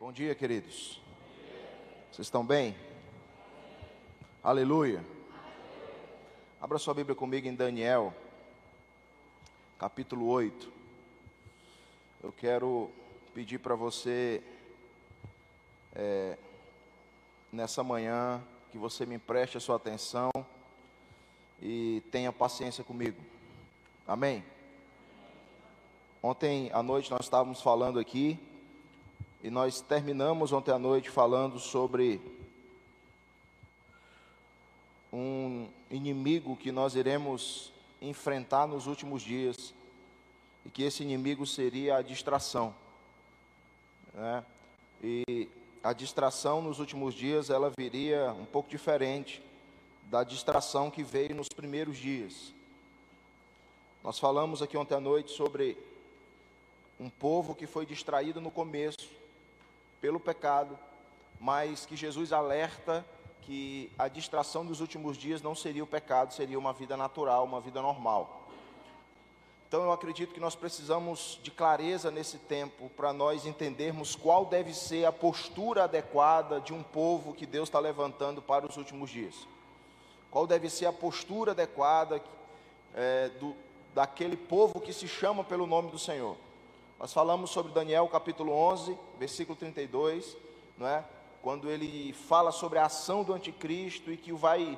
[0.00, 1.00] Bom dia, queridos.
[2.12, 2.76] Vocês estão bem?
[4.44, 5.04] Aleluia.
[6.60, 8.14] Abra sua Bíblia comigo em Daniel,
[9.76, 10.72] capítulo 8.
[12.22, 12.92] Eu quero
[13.34, 14.40] pedir para você,
[15.96, 16.38] é,
[17.52, 18.40] nessa manhã,
[18.70, 20.30] que você me empreste a sua atenção
[21.60, 23.20] e tenha paciência comigo.
[24.06, 24.44] Amém?
[26.22, 28.38] Ontem à noite nós estávamos falando aqui
[29.42, 32.20] e nós terminamos ontem à noite falando sobre
[35.12, 37.72] um inimigo que nós iremos
[38.02, 39.72] enfrentar nos últimos dias
[40.66, 42.74] e que esse inimigo seria a distração.
[44.12, 44.44] Né?
[45.02, 45.48] E
[45.84, 49.40] a distração nos últimos dias ela viria um pouco diferente
[50.10, 52.52] da distração que veio nos primeiros dias.
[54.02, 55.78] Nós falamos aqui ontem à noite sobre
[56.98, 59.17] um povo que foi distraído no começo
[60.00, 60.78] pelo pecado,
[61.40, 63.04] mas que Jesus alerta
[63.42, 67.60] que a distração dos últimos dias não seria o pecado, seria uma vida natural, uma
[67.60, 68.48] vida normal.
[69.66, 74.72] Então eu acredito que nós precisamos de clareza nesse tempo para nós entendermos qual deve
[74.72, 79.46] ser a postura adequada de um povo que Deus está levantando para os últimos dias.
[80.30, 82.22] Qual deve ser a postura adequada
[82.94, 83.54] é, do,
[83.94, 86.36] daquele povo que se chama pelo nome do Senhor.
[86.98, 90.36] Nós falamos sobre Daniel capítulo 11, versículo 32,
[90.76, 91.04] não é?
[91.40, 94.76] Quando ele fala sobre a ação do anticristo e que vai,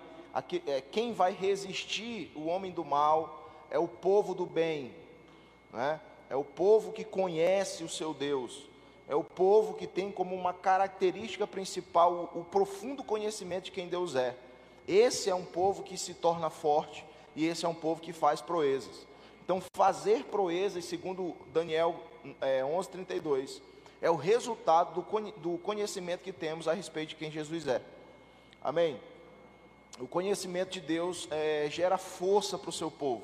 [0.66, 4.94] é, quem vai resistir o homem do mal é o povo do bem,
[5.72, 5.98] não é?
[6.28, 8.68] É o povo que conhece o seu Deus,
[9.08, 13.88] é o povo que tem como uma característica principal o, o profundo conhecimento de quem
[13.88, 14.36] Deus é.
[14.86, 17.02] Esse é um povo que se torna forte
[17.34, 19.08] e esse é um povo que faz proezas.
[19.42, 22.09] Então, fazer proezas, segundo Daniel
[22.40, 23.60] é, 11:32,
[24.00, 27.82] é o resultado do, do conhecimento que temos a respeito de quem Jesus é.
[28.62, 29.00] Amém?
[29.98, 33.22] O conhecimento de Deus é, gera força para o seu povo,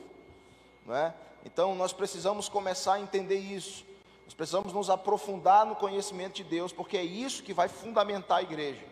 [0.84, 1.15] não é?
[1.44, 3.84] Então, nós precisamos começar a entender isso.
[4.25, 8.42] Nós precisamos nos aprofundar no conhecimento de Deus, porque é isso que vai fundamentar a
[8.42, 8.84] igreja.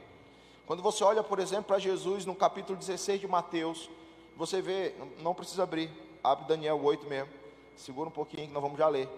[0.65, 3.91] Quando você olha, por exemplo, para Jesus no capítulo 16 de Mateus,
[4.37, 5.91] você vê, não precisa abrir,
[6.23, 7.33] abre Daniel 8 mesmo,
[7.77, 9.09] segura um pouquinho que nós vamos já ler.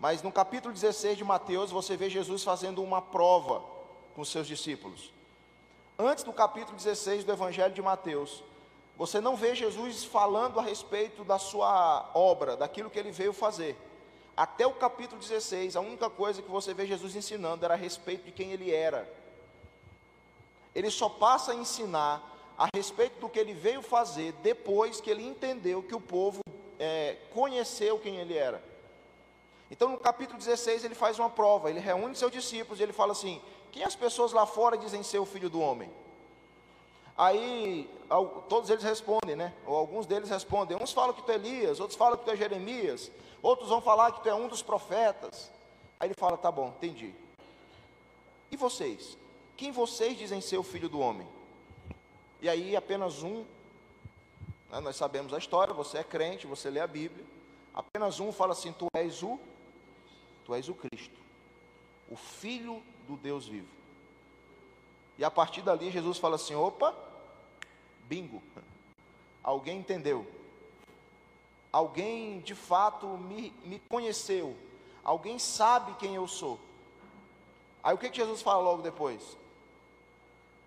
[0.00, 3.62] Mas no capítulo 16 de Mateus, você vê Jesus fazendo uma prova
[4.14, 5.12] com os seus discípulos.
[5.98, 8.44] Antes do capítulo 16 do Evangelho de Mateus,
[8.96, 13.76] você não vê Jesus falando a respeito da sua obra, daquilo que ele veio fazer.
[14.36, 18.24] Até o capítulo 16, a única coisa que você vê Jesus ensinando era a respeito
[18.24, 19.12] de quem ele era.
[20.72, 22.22] Ele só passa a ensinar
[22.56, 26.40] a respeito do que ele veio fazer depois que ele entendeu que o povo
[26.78, 28.62] é, conheceu quem ele era.
[29.70, 33.12] Então, no capítulo 16, ele faz uma prova, ele reúne seus discípulos e ele fala
[33.12, 33.40] assim:
[33.70, 35.90] Quem as pessoas lá fora dizem ser o filho do homem?
[37.16, 37.90] Aí,
[38.48, 39.52] todos eles respondem, né?
[39.66, 40.78] Ou alguns deles respondem.
[40.80, 43.10] Uns falam que tu é Elias, outros falam que tu é Jeremias,
[43.42, 45.50] outros vão falar que tu é um dos profetas.
[46.00, 47.14] Aí ele fala: Tá bom, entendi.
[48.50, 49.18] E vocês?
[49.56, 51.26] Quem vocês dizem ser o filho do homem?
[52.40, 53.44] E aí, apenas um,
[54.70, 57.26] né, nós sabemos a história, você é crente, você lê a Bíblia.
[57.74, 59.38] Apenas um fala assim: Tu és o
[60.48, 61.20] Tu és o Cristo,
[62.08, 63.68] o Filho do Deus vivo.
[65.18, 66.96] E a partir dali Jesus fala assim: opa,
[68.04, 68.42] bingo,
[69.44, 70.26] alguém entendeu,
[71.70, 74.56] alguém de fato me, me conheceu,
[75.04, 76.58] alguém sabe quem eu sou.
[77.82, 79.36] Aí o que, que Jesus fala logo depois?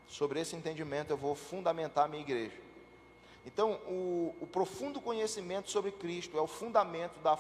[0.08, 2.62] Sobre esse entendimento eu vou fundamentar a minha igreja.
[3.44, 7.36] Então, o, o, profundo conhecimento sobre Cristo é o fundamento da,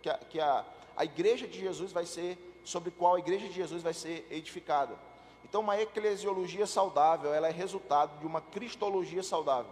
[0.00, 0.64] que, a, que a,
[0.96, 4.96] a igreja de Jesus vai ser, sobre qual a igreja de Jesus vai ser edificada.
[5.44, 9.70] Então, uma eclesiologia saudável, ela é resultado de uma cristologia saudável.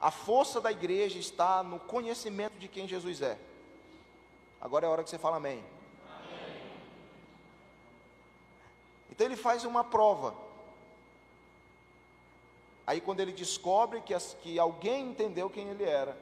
[0.00, 3.38] A força da igreja está no conhecimento de quem Jesus é.
[4.60, 5.62] Agora é a hora que você fala amém.
[6.06, 6.62] amém.
[9.10, 10.34] Então ele faz uma prova.
[12.86, 16.16] Aí quando ele descobre que, as, que alguém entendeu quem ele era,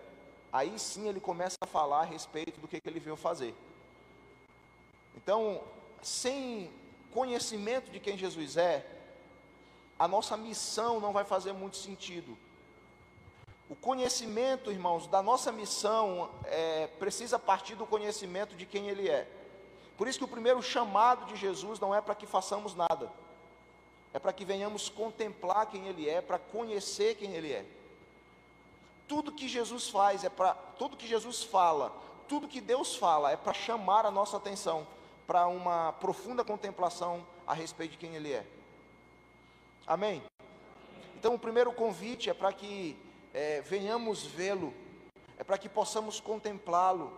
[0.52, 3.54] aí sim ele começa a falar a respeito do que, que ele veio fazer.
[5.16, 5.62] Então,
[6.02, 6.70] sem
[7.10, 8.84] conhecimento de quem Jesus é,
[9.98, 12.36] a nossa missão não vai fazer muito sentido.
[13.68, 19.26] O conhecimento, irmãos, da nossa missão é, precisa partir do conhecimento de quem Ele é.
[19.96, 23.10] Por isso que o primeiro chamado de Jesus não é para que façamos nada,
[24.12, 27.64] é para que venhamos contemplar quem Ele é, para conhecer quem Ele é.
[29.12, 31.92] Tudo que Jesus faz é para, tudo que Jesus fala,
[32.26, 34.86] tudo que Deus fala é para chamar a nossa atenção,
[35.26, 38.46] para uma profunda contemplação a respeito de quem Ele é.
[39.86, 40.22] Amém?
[41.14, 42.96] Então, o primeiro convite é para que
[43.34, 44.72] é, venhamos vê-lo,
[45.36, 47.12] é para que possamos contemplá-lo.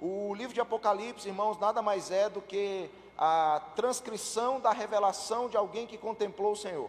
[0.00, 2.88] O livro de Apocalipse, irmãos, nada mais é do que
[3.18, 6.88] a transcrição da revelação de alguém que contemplou o Senhor.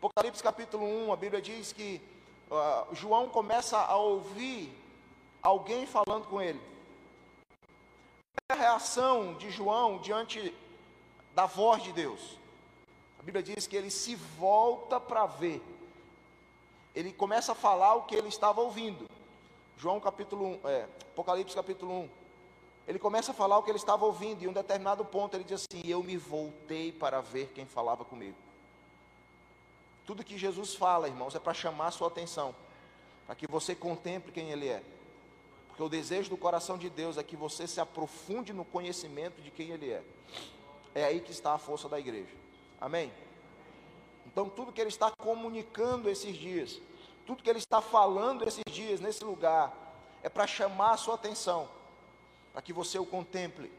[0.00, 2.00] Apocalipse capítulo 1, a Bíblia diz que
[2.50, 4.74] uh, João começa a ouvir
[5.42, 6.58] alguém falando com ele.
[8.48, 10.54] Qual é a reação de João diante
[11.34, 12.38] da voz de Deus?
[13.18, 15.62] A Bíblia diz que ele se volta para ver.
[16.94, 19.04] Ele começa a falar o que ele estava ouvindo.
[19.76, 22.08] João capítulo 1, é, Apocalipse capítulo 1.
[22.88, 25.44] Ele começa a falar o que ele estava ouvindo, e em um determinado ponto ele
[25.44, 28.38] diz assim: Eu me voltei para ver quem falava comigo.
[30.10, 32.52] Tudo que Jesus fala, irmãos, é para chamar a sua atenção,
[33.26, 34.82] para que você contemple quem Ele é.
[35.68, 39.52] Porque o desejo do coração de Deus é que você se aprofunde no conhecimento de
[39.52, 40.02] quem Ele é.
[40.96, 42.34] É aí que está a força da igreja.
[42.80, 43.12] Amém?
[44.26, 46.80] Então, tudo que Ele está comunicando esses dias,
[47.24, 49.72] tudo que Ele está falando esses dias nesse lugar,
[50.24, 51.68] é para chamar a sua atenção,
[52.52, 53.70] para que você o contemple.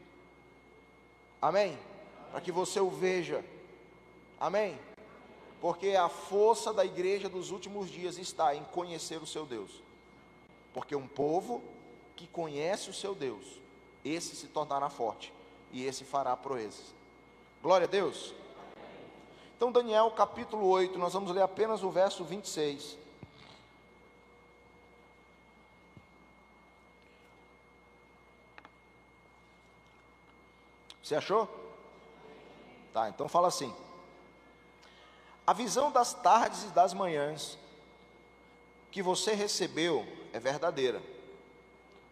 [1.42, 1.78] Amém?
[2.30, 3.44] Para que você o veja.
[4.40, 4.78] Amém?
[5.62, 9.70] Porque a força da igreja dos últimos dias está em conhecer o seu Deus.
[10.74, 11.62] Porque um povo
[12.16, 13.60] que conhece o seu Deus,
[14.04, 15.32] esse se tornará forte
[15.70, 16.92] e esse fará proezas.
[17.62, 18.34] Glória a Deus.
[19.56, 22.98] Então, Daniel capítulo 8, nós vamos ler apenas o verso 26.
[31.00, 31.48] Você achou?
[32.92, 33.72] Tá, então fala assim:
[35.46, 37.58] A visão das tardes e das manhãs
[38.92, 41.02] que você recebeu é verdadeira.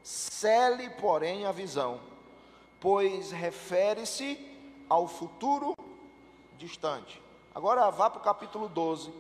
[0.03, 2.01] Cele, porém, a visão,
[2.81, 4.39] pois refere-se
[4.89, 5.75] ao futuro
[6.57, 7.23] distante.
[7.55, 9.13] Agora vá para o capítulo 12.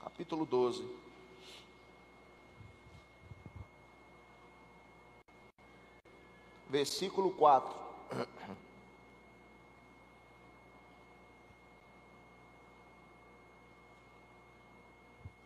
[0.00, 0.86] Capítulo 12.
[6.68, 7.74] Versículo 4.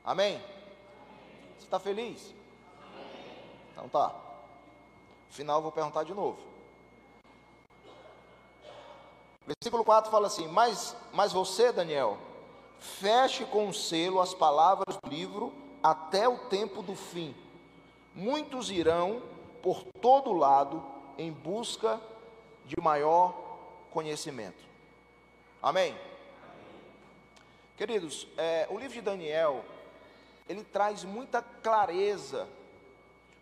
[0.04, 0.38] Amém?
[1.56, 2.34] Você está feliz?
[3.72, 4.08] Então tá.
[5.28, 6.38] No final eu vou perguntar de novo.
[9.46, 12.18] Versículo 4 fala assim: Mas, mas você, Daniel,
[12.78, 15.52] feche com selo as palavras do livro
[15.82, 17.34] até o tempo do fim.
[18.14, 19.22] Muitos irão
[19.62, 20.84] por todo lado
[21.16, 22.00] em busca
[22.66, 23.34] de maior
[23.90, 24.62] conhecimento.
[25.62, 25.96] Amém?
[27.76, 29.64] Queridos, é, o livro de Daniel,
[30.48, 32.48] ele traz muita clareza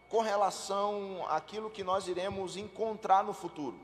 [0.08, 3.80] com relação àquilo que nós iremos encontrar no futuro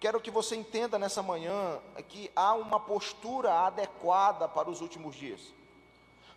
[0.00, 1.78] quero que você entenda nessa manhã
[2.08, 5.52] que há uma postura adequada para os últimos dias.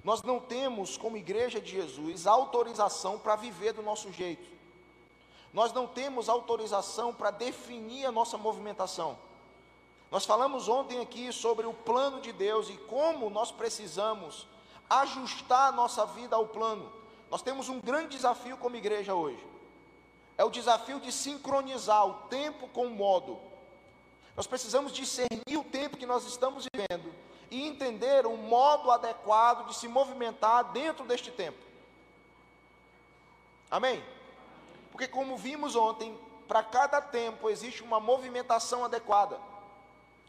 [0.04, 4.52] Nós não temos, como igreja de Jesus, autorização para viver do nosso jeito.
[5.54, 9.18] Nós não temos autorização para definir a nossa movimentação.
[10.12, 14.46] Nós falamos ontem aqui sobre o plano de Deus e como nós precisamos
[14.90, 16.92] ajustar a nossa vida ao plano.
[17.30, 19.44] Nós temos um grande desafio como igreja hoje.
[20.38, 23.40] É o desafio de sincronizar o tempo com o modo.
[24.36, 27.14] Nós precisamos discernir o tempo que nós estamos vivendo
[27.52, 31.60] e entender o modo adequado de se movimentar dentro deste tempo.
[33.70, 34.04] Amém?
[34.92, 36.18] Porque, como vimos ontem,
[36.48, 39.40] para cada tempo existe uma movimentação adequada.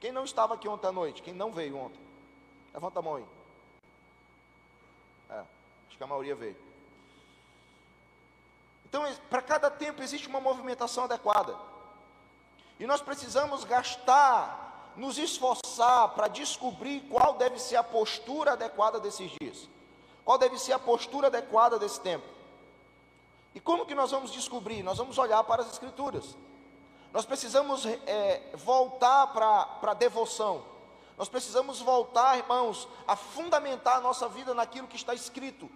[0.00, 1.22] Quem não estava aqui ontem à noite?
[1.22, 2.00] Quem não veio ontem?
[2.72, 3.24] Levanta a mão aí.
[5.30, 5.42] É,
[5.88, 6.56] acho que a maioria veio.
[8.84, 11.56] Então, para cada tempo existe uma movimentação adequada.
[12.78, 19.32] E nós precisamos gastar, nos esforçar para descobrir qual deve ser a postura adequada desses
[19.40, 19.68] dias.
[20.24, 22.26] Qual deve ser a postura adequada desse tempo.
[23.54, 24.82] E como que nós vamos descobrir?
[24.82, 26.36] Nós vamos olhar para as Escrituras.
[27.12, 30.64] Nós precisamos é, voltar para a devoção.
[31.16, 35.70] Nós precisamos voltar, irmãos, a fundamentar a nossa vida naquilo que está escrito.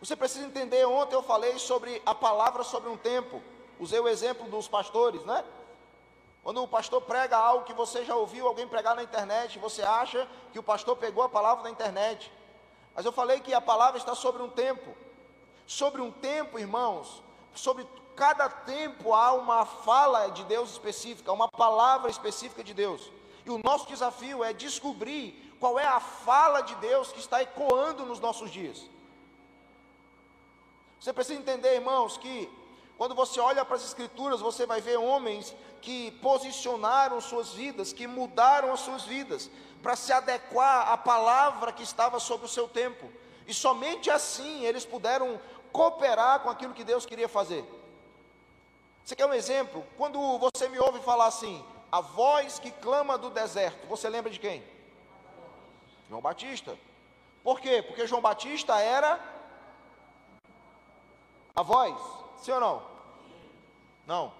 [0.00, 3.42] Você precisa entender, ontem eu falei sobre a palavra sobre um tempo.
[3.80, 5.44] Usei o exemplo dos pastores, né?
[6.42, 10.28] Quando o pastor prega algo que você já ouviu alguém pregar na internet, você acha
[10.52, 12.32] que o pastor pegou a palavra da internet.
[12.94, 14.94] Mas eu falei que a palavra está sobre um tempo.
[15.66, 17.22] Sobre um tempo, irmãos,
[17.52, 17.86] sobre
[18.18, 23.12] cada tempo há uma fala de Deus específica, uma palavra específica de Deus.
[23.46, 28.04] E o nosso desafio é descobrir qual é a fala de Deus que está ecoando
[28.04, 28.84] nos nossos dias.
[30.98, 32.50] Você precisa entender, irmãos, que
[32.96, 38.08] quando você olha para as Escrituras, você vai ver homens que posicionaram suas vidas, que
[38.08, 39.48] mudaram as suas vidas,
[39.80, 43.08] para se adequar à palavra que estava sobre o seu tempo.
[43.46, 47.77] E somente assim eles puderam cooperar com aquilo que Deus queria fazer.
[49.08, 49.86] Você quer um exemplo?
[49.96, 54.38] Quando você me ouve falar assim, a voz que clama do deserto, você lembra de
[54.38, 54.62] quem?
[56.10, 56.78] João Batista.
[57.42, 57.80] Por quê?
[57.80, 59.18] Porque João Batista era
[61.56, 61.96] a voz,
[62.42, 62.82] sim ou não?
[64.06, 64.34] Não.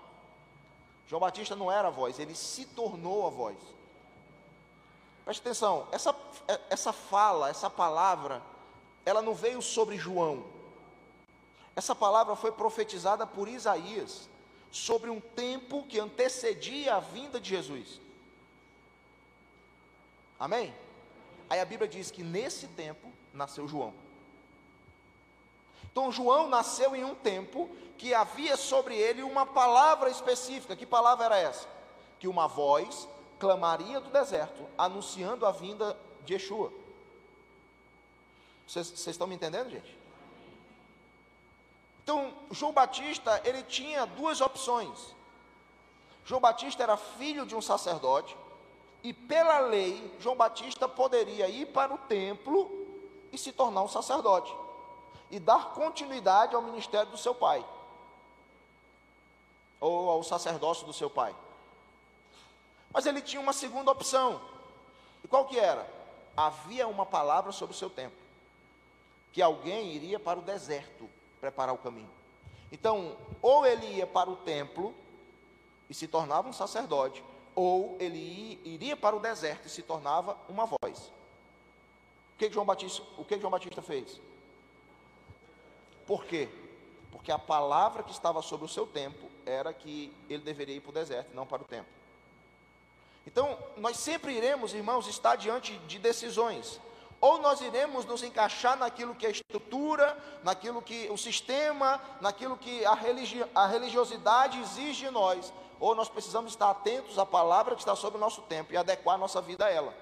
[1.07, 3.57] João Batista não era a voz, ele se tornou a voz.
[5.25, 6.15] Preste atenção, essa,
[6.69, 8.43] essa fala, essa palavra,
[9.07, 10.45] ela não veio sobre João.
[11.75, 14.29] Essa palavra foi profetizada por Isaías
[14.71, 18.01] sobre um tempo que antecedia a vinda de Jesus.
[20.39, 20.75] Amém?
[21.51, 23.95] Aí a Bíblia diz que nesse tempo nasceu João.
[25.91, 30.77] Então João nasceu em um tempo que havia sobre ele uma palavra específica.
[30.77, 31.67] Que palavra era essa?
[32.21, 33.09] Que uma voz
[33.39, 36.73] clamaria do deserto, anunciando a vinda de Yeshua.
[38.67, 39.98] Vocês, estão me entendendo, gente?
[42.09, 45.15] Então, João Batista, ele tinha duas opções.
[46.25, 48.35] João Batista era filho de um sacerdote,
[49.03, 52.71] e pela lei, João Batista poderia ir para o templo
[53.31, 54.51] e se tornar um sacerdote,
[55.31, 57.63] e dar continuidade ao ministério do seu pai,
[59.79, 61.37] ou ao sacerdócio do seu pai.
[62.91, 64.41] Mas ele tinha uma segunda opção.
[65.23, 65.87] E qual que era?
[66.35, 68.17] Havia uma palavra sobre o seu tempo.
[69.31, 72.11] Que alguém iria para o deserto preparar o caminho.
[72.71, 74.95] Então, ou ele ia para o templo
[75.89, 80.67] e se tornava um sacerdote, ou ele iria para o deserto e se tornava uma
[80.67, 81.13] voz.
[82.35, 84.21] O que João Batista, o que João Batista fez?
[86.07, 86.49] Por quê?
[87.11, 90.91] Porque a palavra que estava sobre o seu tempo era que ele deveria ir para
[90.91, 91.93] o deserto, não para o templo.
[93.27, 96.81] Então, nós sempre iremos, irmãos, estar diante de decisões.
[97.21, 102.85] Ou nós iremos nos encaixar naquilo que é estrutura, naquilo que o sistema, naquilo que
[102.85, 107.81] a, religi a religiosidade exige de nós, ou nós precisamos estar atentos à palavra que
[107.81, 109.95] está sobre o nosso tempo e adequar a nossa vida a ela.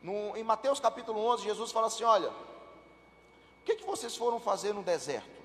[0.00, 4.72] No, em Mateus capítulo 11, Jesus fala assim: Olha, o que, que vocês foram fazer
[4.72, 5.42] no deserto?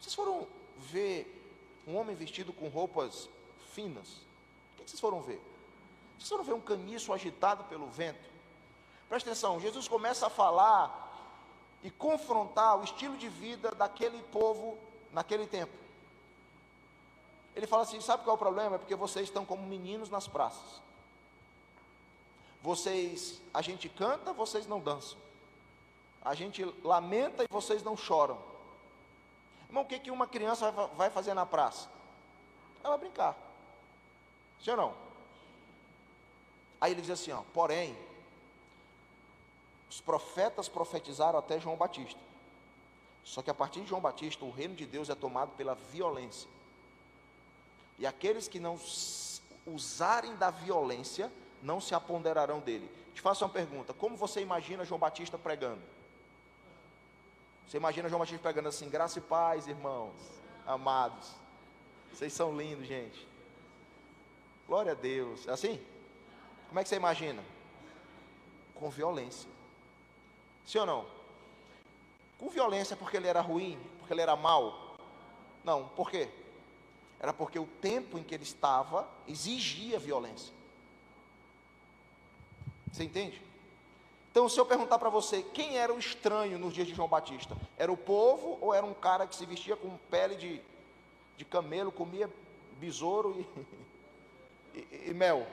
[0.00, 0.46] Vocês foram
[0.76, 1.32] ver
[1.86, 3.28] um homem vestido com roupas
[3.72, 4.06] finas.
[4.78, 5.40] O que vocês foram ver?
[6.16, 8.28] Vocês foram ver um caniço agitado pelo vento?
[9.08, 11.04] Presta atenção, Jesus começa a falar
[11.82, 14.78] e confrontar o estilo de vida daquele povo
[15.12, 15.72] naquele tempo.
[17.54, 18.76] Ele fala assim: sabe qual é o problema?
[18.76, 20.82] É porque vocês estão como meninos nas praças.
[22.62, 25.16] Vocês, a gente canta, vocês não dançam.
[26.24, 28.38] A gente lamenta e vocês não choram.
[29.68, 31.88] Irmão, o que, que uma criança vai fazer na praça?
[32.82, 33.36] Ela brincar.
[34.62, 35.05] Sim ou não?
[36.80, 37.96] Aí ele diz assim: ó, porém,
[39.88, 42.20] os profetas profetizaram até João Batista.
[43.24, 46.48] Só que a partir de João Batista, o reino de Deus é tomado pela violência.
[47.98, 48.78] E aqueles que não
[49.66, 52.88] usarem da violência não se apoderarão dele.
[53.14, 55.82] Te faço uma pergunta: como você imagina João Batista pregando?
[57.66, 60.14] Você imagina João Batista pregando assim: graça e paz, irmãos,
[60.66, 61.32] amados.
[62.12, 63.26] Vocês são lindos, gente.
[64.66, 65.46] Glória a Deus.
[65.48, 65.80] É assim?
[66.68, 67.42] Como é que você imagina?
[68.74, 69.48] Com violência.
[70.64, 71.06] Sim ou não?
[72.38, 74.96] Com violência porque ele era ruim, porque ele era mau?
[75.64, 76.28] Não, por quê?
[77.18, 80.52] Era porque o tempo em que ele estava exigia violência.
[82.92, 83.42] Você entende?
[84.30, 87.56] Então, se eu perguntar para você, quem era o estranho nos dias de João Batista?
[87.78, 90.60] Era o povo ou era um cara que se vestia com pele de,
[91.38, 92.30] de camelo, comia
[92.78, 93.34] besouro
[94.74, 95.46] e, e, e mel?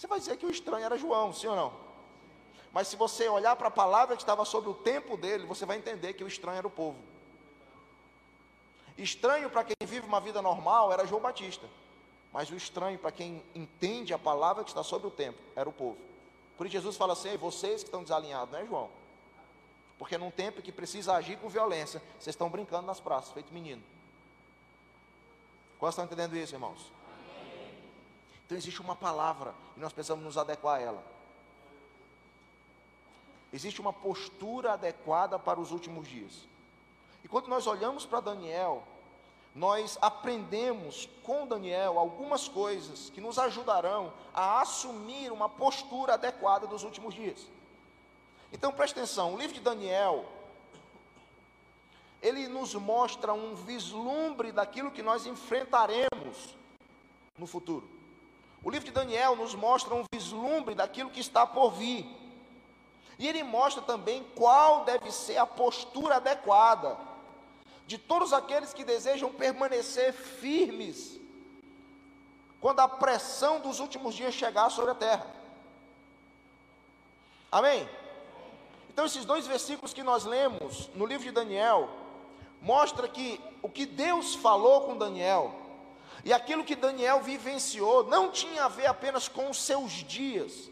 [0.00, 1.74] Você vai dizer que o estranho era João, sim ou não?
[2.72, 5.76] Mas se você olhar para a palavra que estava sobre o tempo dele, você vai
[5.76, 6.96] entender que o estranho era o povo.
[8.96, 11.68] Estranho para quem vive uma vida normal era João Batista.
[12.32, 15.72] Mas o estranho para quem entende a palavra que está sobre o tempo era o
[15.72, 15.98] povo.
[16.56, 18.88] Por isso Jesus fala assim: vocês que estão desalinhados, não é João?
[19.98, 23.82] Porque num tempo que precisa agir com violência, vocês estão brincando nas praças, feito menino.
[25.78, 26.90] Quantos estão entendendo isso, irmãos?
[28.50, 31.04] Então existe uma palavra e nós precisamos nos adequar a ela.
[33.52, 36.48] Existe uma postura adequada para os últimos dias.
[37.22, 38.82] E quando nós olhamos para Daniel,
[39.54, 46.82] nós aprendemos com Daniel algumas coisas que nos ajudarão a assumir uma postura adequada dos
[46.82, 47.46] últimos dias.
[48.52, 50.24] Então preste atenção, o livro de Daniel,
[52.20, 56.56] ele nos mostra um vislumbre daquilo que nós enfrentaremos
[57.38, 57.99] no futuro.
[58.62, 62.06] O livro de Daniel nos mostra um vislumbre daquilo que está por vir.
[63.18, 66.96] E ele mostra também qual deve ser a postura adequada
[67.86, 71.18] de todos aqueles que desejam permanecer firmes
[72.60, 75.26] quando a pressão dos últimos dias chegar sobre a terra.
[77.50, 77.88] Amém?
[78.88, 81.88] Então, esses dois versículos que nós lemos no livro de Daniel,
[82.60, 85.59] mostra que o que Deus falou com Daniel
[86.24, 90.70] e aquilo que Daniel vivenciou não tinha a ver apenas com os seus dias.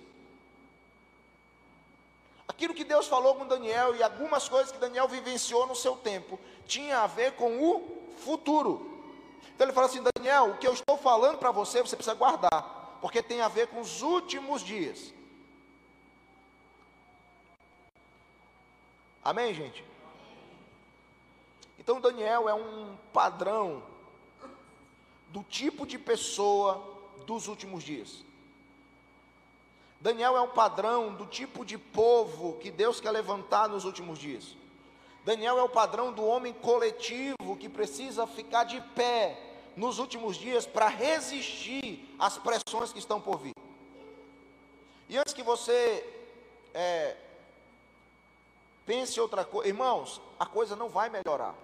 [2.47, 6.39] Aquilo que Deus falou com Daniel e algumas coisas que Daniel vivenciou no seu tempo
[6.67, 8.99] tinha a ver com o futuro.
[9.55, 12.99] Então ele fala assim: Daniel, o que eu estou falando para você, você precisa guardar,
[13.01, 15.13] porque tem a ver com os últimos dias.
[19.25, 19.85] Amém, gente?
[21.79, 23.83] Então Daniel é um padrão
[25.29, 26.83] do tipo de pessoa
[27.27, 28.25] dos últimos dias.
[30.01, 34.57] Daniel é um padrão do tipo de povo que Deus quer levantar nos últimos dias.
[35.25, 39.39] Daniel é o padrão do homem coletivo que precisa ficar de pé
[39.77, 43.55] nos últimos dias para resistir às pressões que estão por vir.
[45.09, 46.05] E antes que você
[46.73, 47.17] é,
[48.87, 51.55] pense outra coisa, irmãos, a coisa não vai melhorar.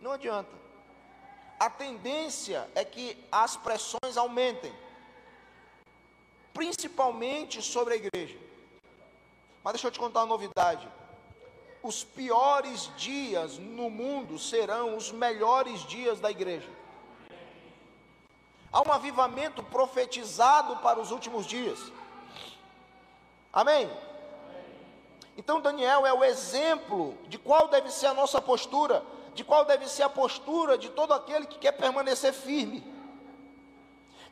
[0.00, 0.50] Não adianta.
[1.62, 4.74] A tendência é que as pressões aumentem,
[6.52, 8.36] principalmente sobre a igreja.
[9.62, 10.88] Mas deixa eu te contar uma novidade.
[11.80, 16.68] Os piores dias no mundo serão os melhores dias da igreja.
[18.72, 21.78] Há um avivamento profetizado para os últimos dias.
[23.52, 23.88] Amém?
[25.38, 29.88] Então Daniel é o exemplo de qual deve ser a nossa postura de qual deve
[29.88, 32.84] ser a postura de todo aquele que quer permanecer firme.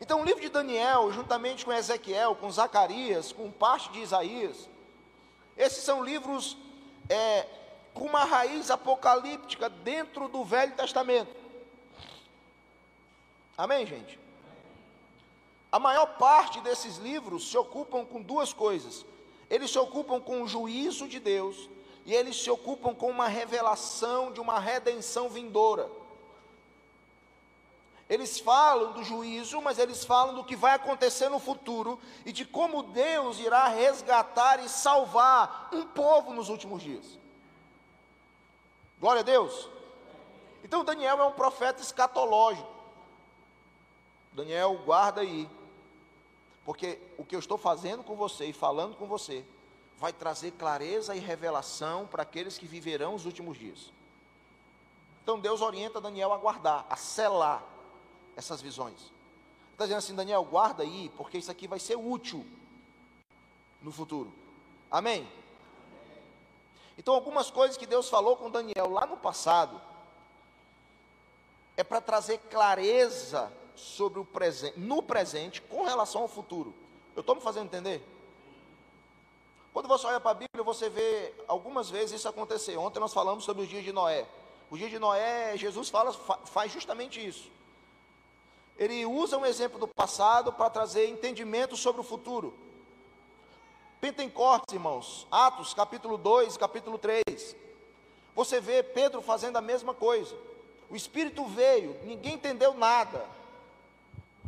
[0.00, 4.68] Então, o livro de Daniel, juntamente com Ezequiel, com Zacarias, com parte de Isaías,
[5.56, 6.56] esses são livros
[7.08, 7.46] é,
[7.92, 11.34] com uma raiz apocalíptica dentro do Velho Testamento.
[13.58, 14.18] Amém, gente?
[15.70, 19.04] A maior parte desses livros se ocupam com duas coisas.
[19.50, 21.68] Eles se ocupam com o juízo de Deus
[22.04, 25.90] e eles se ocupam com uma revelação de uma redenção vindoura.
[28.08, 32.44] Eles falam do juízo, mas eles falam do que vai acontecer no futuro e de
[32.44, 37.18] como Deus irá resgatar e salvar um povo nos últimos dias.
[38.98, 39.68] Glória a Deus.
[40.64, 42.68] Então Daniel é um profeta escatológico.
[44.32, 45.48] Daniel, guarda aí.
[46.64, 49.44] Porque o que eu estou fazendo com você e falando com você
[50.00, 53.92] vai trazer clareza e revelação para aqueles que viverão os últimos dias.
[55.22, 57.62] Então Deus orienta Daniel a guardar, a selar
[58.34, 59.12] essas visões.
[59.72, 62.46] Está dizendo assim, Daniel, guarda aí, porque isso aqui vai ser útil
[63.82, 64.32] no futuro.
[64.90, 65.28] Amém?
[66.96, 69.80] Então, algumas coisas que Deus falou com Daniel lá no passado,
[71.76, 76.74] é para trazer clareza sobre o presente, no presente, com relação ao futuro.
[77.16, 78.06] Eu estou me fazendo entender?
[79.72, 82.76] Quando você olha para a Bíblia, você vê algumas vezes isso acontecer.
[82.76, 84.26] Ontem nós falamos sobre os dias de Noé.
[84.70, 87.50] Os dias de Noé, Jesus fala, faz justamente isso.
[88.76, 92.54] Ele usa um exemplo do passado para trazer entendimento sobre o futuro.
[94.00, 97.22] Pentecostes, irmãos, Atos, capítulo 2, capítulo 3.
[98.34, 100.34] Você vê Pedro fazendo a mesma coisa.
[100.88, 103.24] O Espírito veio, ninguém entendeu nada.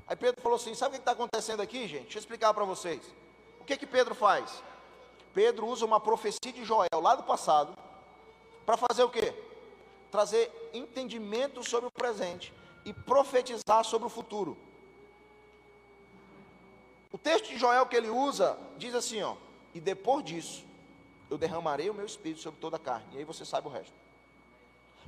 [0.07, 2.05] Aí Pedro falou assim: Sabe o que está acontecendo aqui, gente?
[2.05, 3.03] Deixa eu explicar para vocês.
[3.61, 4.63] O que que Pedro faz?
[5.33, 7.77] Pedro usa uma profecia de Joel lá do passado
[8.65, 9.35] para fazer o quê?
[10.11, 12.53] Trazer entendimento sobre o presente
[12.85, 14.57] e profetizar sobre o futuro.
[17.11, 19.37] O texto de Joel que ele usa diz assim, ó:
[19.75, 20.65] "E depois disso,
[21.31, 23.07] eu derramarei o meu espírito sobre toda a carne".
[23.13, 23.95] E aí você sabe o resto.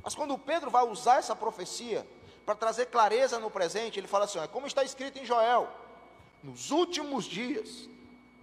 [0.03, 2.07] Mas quando Pedro vai usar essa profecia
[2.45, 5.69] para trazer clareza no presente, ele fala assim: ó, é como está escrito em Joel:
[6.43, 7.89] nos últimos dias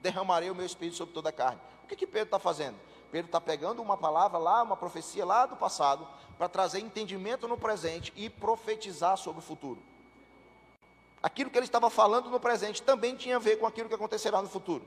[0.01, 1.59] derramarei o meu espírito sobre toda a carne
[1.95, 2.77] que, que Pedro está fazendo?
[3.11, 7.57] Pedro está pegando uma palavra lá, uma profecia lá do passado, para trazer entendimento no
[7.57, 9.81] presente e profetizar sobre o futuro.
[11.21, 14.41] Aquilo que ele estava falando no presente também tinha a ver com aquilo que acontecerá
[14.41, 14.83] no futuro.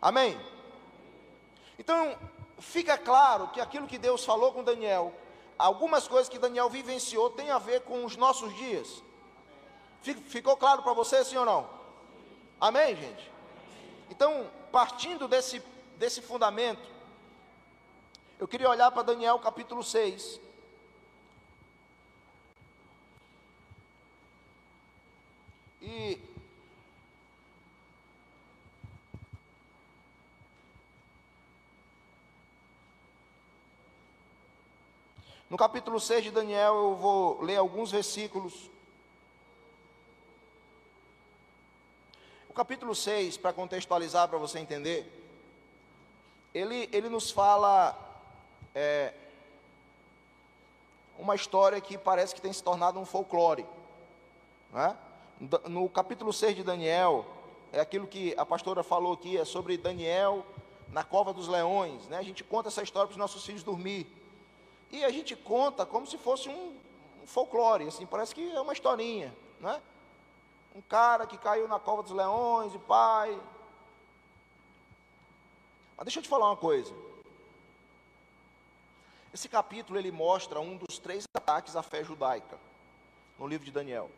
[0.00, 0.40] Amém?
[1.78, 2.16] Então,
[2.58, 5.12] fica claro que aquilo que Deus falou com Daniel,
[5.58, 9.02] algumas coisas que Daniel vivenciou, tem a ver com os nossos dias.
[10.00, 11.68] Ficou claro para você, sim ou não?
[12.58, 13.35] Amém, gente?
[14.10, 15.62] Então, partindo desse,
[15.96, 16.88] desse fundamento,
[18.38, 20.40] eu queria olhar para Daniel capítulo 6.
[25.82, 26.20] E
[35.48, 38.68] No capítulo 6 de Daniel, eu vou ler alguns versículos.
[42.56, 45.06] Capítulo 6, para contextualizar, para você entender,
[46.54, 47.94] ele, ele nos fala
[48.74, 49.12] é,
[51.18, 53.66] uma história que parece que tem se tornado um folclore.
[54.72, 54.96] Né?
[55.68, 57.26] No capítulo 6 de Daniel,
[57.70, 60.42] é aquilo que a pastora falou aqui, é sobre Daniel
[60.88, 62.08] na cova dos leões.
[62.08, 62.16] Né?
[62.16, 64.06] A gente conta essa história para os nossos filhos dormir.
[64.90, 66.74] E a gente conta como se fosse um,
[67.22, 69.78] um folclore, assim, parece que é uma historinha, né?
[70.76, 73.40] Um cara que caiu na cova dos leões e pai.
[75.96, 76.94] Mas deixa eu te falar uma coisa.
[79.32, 82.58] Esse capítulo ele mostra um dos três ataques à fé judaica
[83.38, 84.10] no livro de Daniel.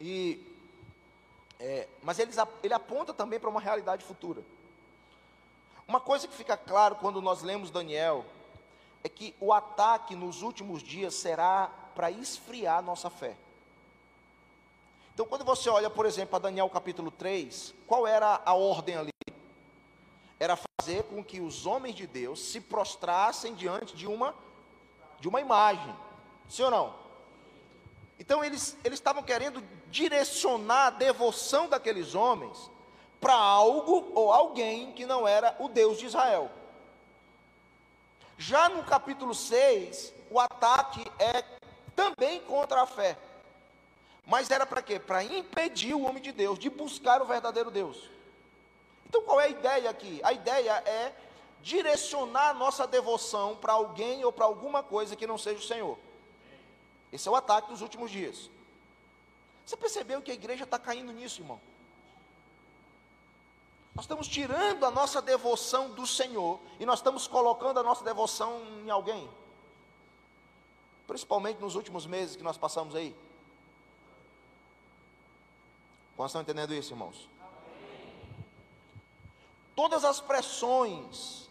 [0.00, 0.44] E,
[1.60, 2.32] é, mas ele,
[2.64, 4.42] ele aponta também para uma realidade futura.
[5.86, 8.26] Uma coisa que fica claro quando nós lemos Daniel
[9.04, 13.36] é que o ataque nos últimos dias será para esfriar nossa fé.
[15.12, 19.10] Então, quando você olha, por exemplo, para Daniel capítulo 3, qual era a ordem ali?
[20.38, 24.34] Era fazer com que os homens de Deus se prostrassem diante de uma
[25.18, 25.94] de uma imagem.
[26.48, 26.94] Sim ou não?
[28.18, 32.70] Então eles eles estavam querendo direcionar a devoção daqueles homens
[33.20, 36.50] para algo ou alguém que não era o Deus de Israel.
[38.38, 41.59] Já no capítulo 6, o ataque é
[41.90, 43.16] também contra a fé.
[44.26, 44.98] Mas era para quê?
[44.98, 48.08] Para impedir o homem de Deus de buscar o verdadeiro Deus.
[49.08, 50.20] Então qual é a ideia aqui?
[50.22, 51.12] A ideia é
[51.62, 55.98] direcionar a nossa devoção para alguém ou para alguma coisa que não seja o Senhor.
[57.12, 58.48] Esse é o ataque dos últimos dias.
[59.66, 61.60] Você percebeu que a igreja está caindo nisso, irmão?
[63.94, 68.62] Nós estamos tirando a nossa devoção do Senhor e nós estamos colocando a nossa devoção
[68.84, 69.28] em alguém.
[71.10, 73.12] Principalmente nos últimos meses que nós passamos aí.
[76.14, 77.28] Quantos estão entendendo isso, irmãos?
[79.74, 81.48] Todas as pressões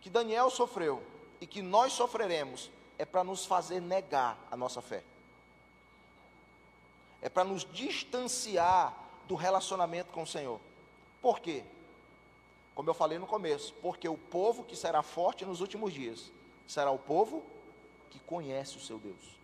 [0.00, 1.02] que Daniel sofreu
[1.38, 5.04] e que nós sofreremos é para nos fazer negar a nossa fé.
[7.20, 8.96] É para nos distanciar
[9.28, 10.58] do relacionamento com o Senhor.
[11.20, 11.62] Por quê?
[12.74, 16.32] Como eu falei no começo, porque o povo que será forte nos últimos dias
[16.66, 17.44] será o povo
[18.10, 19.36] que conhece o seu Deus.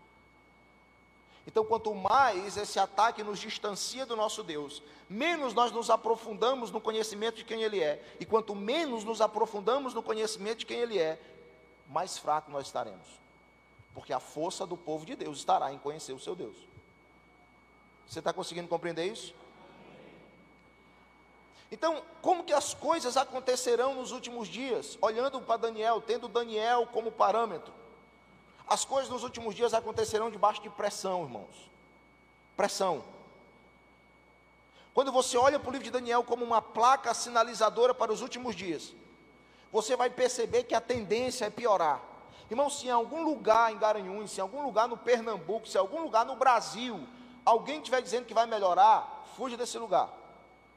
[1.46, 6.80] Então, quanto mais esse ataque nos distancia do nosso Deus, menos nós nos aprofundamos no
[6.80, 8.02] conhecimento de quem Ele é.
[8.20, 11.20] E quanto menos nos aprofundamos no conhecimento de quem Ele é,
[11.88, 13.06] mais fraco nós estaremos.
[13.92, 16.56] Porque a força do povo de Deus estará em conhecer o seu Deus.
[18.06, 19.34] Você está conseguindo compreender isso?
[21.72, 24.98] Então, como que as coisas acontecerão nos últimos dias?
[25.00, 27.72] Olhando para Daniel, tendo Daniel como parâmetro.
[28.72, 31.70] As coisas nos últimos dias acontecerão debaixo de pressão, irmãos.
[32.56, 33.04] Pressão.
[34.94, 38.56] Quando você olha para o livro de Daniel como uma placa sinalizadora para os últimos
[38.56, 38.94] dias,
[39.70, 42.00] você vai perceber que a tendência é piorar.
[42.50, 45.80] Irmão, se em algum lugar em Garanhuns, se em algum lugar no Pernambuco, se em
[45.80, 47.06] algum lugar no Brasil,
[47.44, 50.08] alguém estiver dizendo que vai melhorar, fuja desse lugar.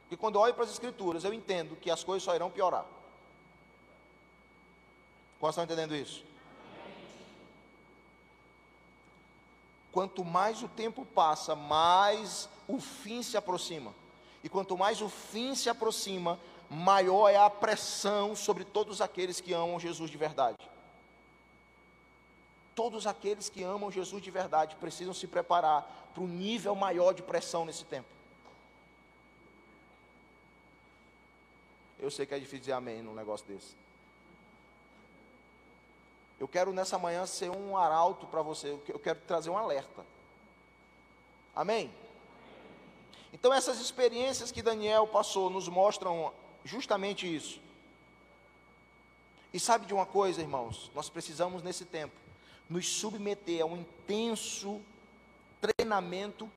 [0.01, 2.83] Porque quando eu olho para as Escrituras, eu entendo que as coisas só irão piorar.
[5.39, 6.34] Quantos estão entendendo isso?
[9.95, 13.95] Quanto mais o tempo passa, mais o fim se aproxima.
[14.43, 16.37] E quanto mais o fim se aproxima,
[16.69, 20.69] maior é a pressão sobre todos aqueles que amam Jesus de verdade.
[22.75, 27.23] Todos aqueles que amam Jesus de verdade precisam se preparar para um nível maior de
[27.23, 28.09] pressão nesse tempo.
[31.97, 33.84] Eu sei que é difícil dizer amém num negócio desse.
[36.45, 40.05] Eu quero nessa manhã ser um arauto para você, eu quero trazer um alerta.
[41.55, 41.91] Amém?
[43.33, 46.31] Então, essas experiências que Daniel passou nos mostram
[46.63, 47.59] justamente isso.
[49.51, 50.91] E sabe de uma coisa, irmãos?
[50.93, 52.13] Nós precisamos, nesse tempo,
[52.69, 54.79] nos submeter a um intenso
[55.59, 56.47] treinamento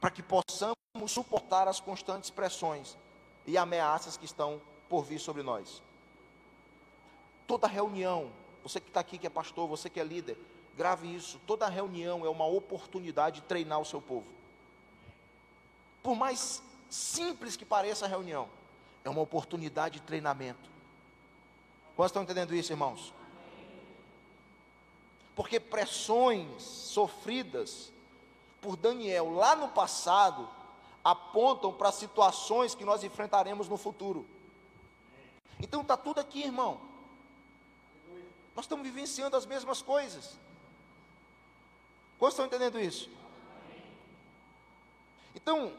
[0.00, 0.76] para que possamos
[1.08, 2.96] suportar as constantes pressões
[3.44, 5.82] e ameaças que estão por vir sobre nós.
[7.48, 8.30] Toda reunião,
[8.62, 10.38] você que está aqui, que é pastor, você que é líder,
[10.76, 11.40] grave isso.
[11.46, 14.26] Toda reunião é uma oportunidade de treinar o seu povo.
[16.02, 18.48] Por mais simples que pareça a reunião,
[19.04, 20.70] é uma oportunidade de treinamento.
[21.96, 23.12] Quantos estão entendendo isso, irmãos?
[25.34, 27.92] Porque pressões sofridas
[28.60, 30.48] por Daniel lá no passado
[31.02, 34.26] apontam para situações que nós enfrentaremos no futuro.
[35.58, 36.89] Então está tudo aqui, irmão.
[38.54, 40.38] Nós estamos vivenciando as mesmas coisas.
[42.18, 43.08] Quantos estão entendendo isso?
[45.34, 45.72] Então,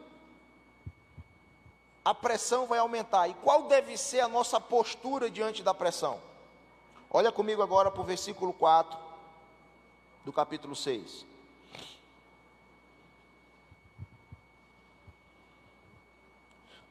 [2.03, 3.27] a pressão vai aumentar.
[3.27, 6.19] E qual deve ser a nossa postura diante da pressão?
[7.09, 8.97] Olha comigo agora para o versículo 4
[10.23, 11.25] do capítulo 6.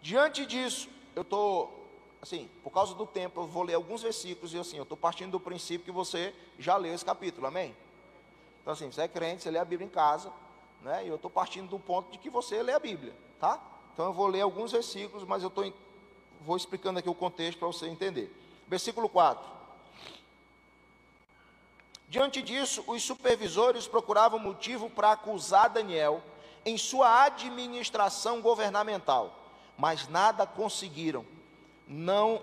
[0.03, 1.80] Diante disso, eu estou,
[2.21, 5.33] assim, por causa do tempo, eu vou ler alguns versículos e assim, eu estou partindo
[5.33, 7.75] do princípio que você já leu esse capítulo, amém?
[8.61, 10.33] Então, assim, você é crente, você lê a Bíblia em casa,
[10.83, 11.05] né?
[11.05, 13.61] E eu estou partindo do ponto de que você lê a Bíblia, tá?
[13.93, 15.71] Então eu vou ler alguns versículos, mas eu tô,
[16.41, 18.35] vou explicando aqui o contexto para você entender.
[18.69, 19.61] Versículo 4.
[22.09, 26.23] Diante disso, os supervisores procuravam motivo para acusar Daniel
[26.65, 29.41] em sua administração governamental
[29.81, 31.25] mas nada conseguiram.
[31.93, 32.41] Não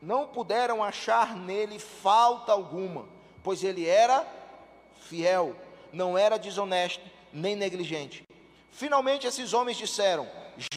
[0.00, 3.06] não puderam achar nele falta alguma,
[3.42, 4.26] pois ele era
[5.00, 5.54] fiel,
[5.92, 8.26] não era desonesto nem negligente.
[8.70, 10.26] Finalmente esses homens disseram: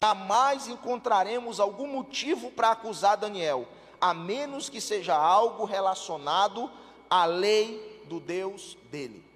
[0.04, 3.66] Jamais encontraremos algum motivo para acusar Daniel,
[4.02, 6.70] a menos que seja algo relacionado
[7.10, 9.29] à lei do Deus dele.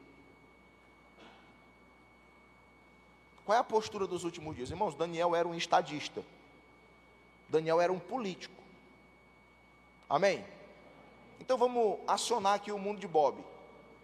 [3.45, 4.69] Qual é a postura dos últimos dias?
[4.69, 6.23] Irmãos, Daniel era um estadista.
[7.49, 8.55] Daniel era um político.
[10.09, 10.45] Amém?
[11.39, 13.43] Então vamos acionar aqui o mundo de Bob.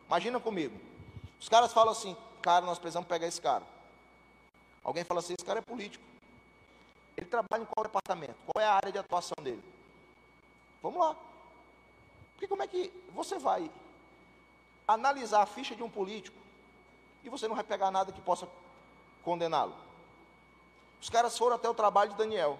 [0.08, 0.78] Imagina comigo.
[1.40, 3.64] Os caras falam assim, cara, nós precisamos pegar esse cara.
[4.84, 6.04] Alguém fala assim, esse cara é político.
[7.16, 8.36] Ele trabalha em qual departamento?
[8.46, 9.64] Qual é a área de atuação dele?
[10.82, 11.16] Vamos lá.
[12.34, 13.70] Porque como é que você vai
[14.88, 16.38] analisar a ficha de um político
[17.24, 18.48] e você não vai pegar nada que possa
[19.24, 19.76] condená-lo.
[21.02, 22.60] Os caras foram até o trabalho de Daniel.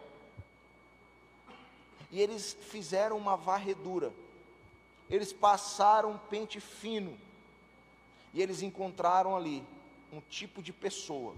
[2.12, 4.14] E eles fizeram uma varredura.
[5.10, 7.18] Eles passaram um pente fino.
[8.34, 9.64] E eles encontraram ali
[10.12, 11.36] um tipo de pessoa,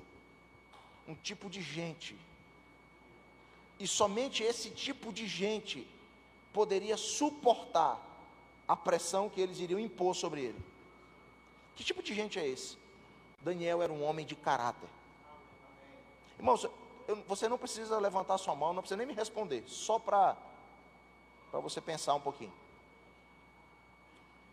[1.07, 2.17] um tipo de gente.
[3.79, 5.88] E somente esse tipo de gente
[6.53, 7.99] poderia suportar
[8.67, 10.60] a pressão que eles iriam impor sobre ele.
[11.75, 12.77] Que tipo de gente é esse?
[13.41, 14.88] Daniel era um homem de caráter.
[16.41, 16.63] Irmãos,
[17.08, 20.36] eu, você não precisa levantar sua mão, não precisa nem me responder, só para
[21.51, 22.51] você pensar um pouquinho.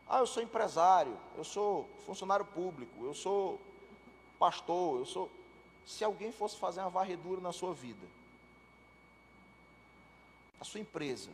[0.06, 3.58] Ah, eu sou empresário, eu sou funcionário público, eu sou
[4.38, 5.30] pastor, eu sou.
[5.86, 8.06] Se alguém fosse fazer uma varredura na sua vida,
[10.60, 11.30] a sua empresa,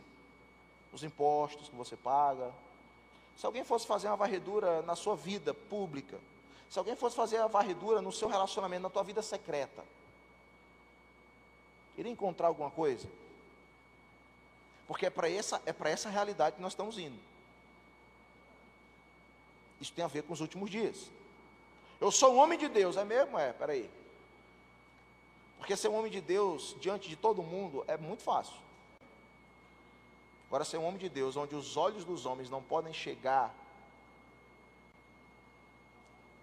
[0.93, 2.49] os impostos que você paga,
[3.35, 6.17] se alguém fosse fazer uma varredura na sua vida pública,
[6.69, 9.83] se alguém fosse fazer a varredura no seu relacionamento, na tua vida secreta,
[11.97, 13.07] Iria encontrar alguma coisa?
[14.87, 17.17] Porque é para essa, é essa realidade que nós estamos indo.
[19.79, 21.09] Isso tem a ver com os últimos dias.
[21.99, 23.37] Eu sou um homem de Deus, é mesmo?
[23.37, 23.89] É, peraí.
[25.57, 28.55] Porque ser um homem de Deus diante de todo mundo é muito fácil.
[30.47, 33.53] Agora, ser um homem de Deus, onde os olhos dos homens não podem chegar,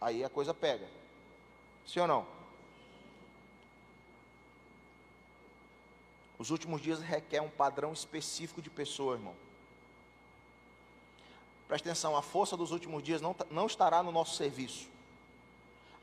[0.00, 0.88] aí a coisa pega.
[1.86, 2.41] Sim ou não?
[6.42, 9.32] Os últimos dias requer um padrão específico de pessoa, irmão.
[11.68, 14.88] Preste atenção, a força dos últimos dias não, não estará no nosso serviço.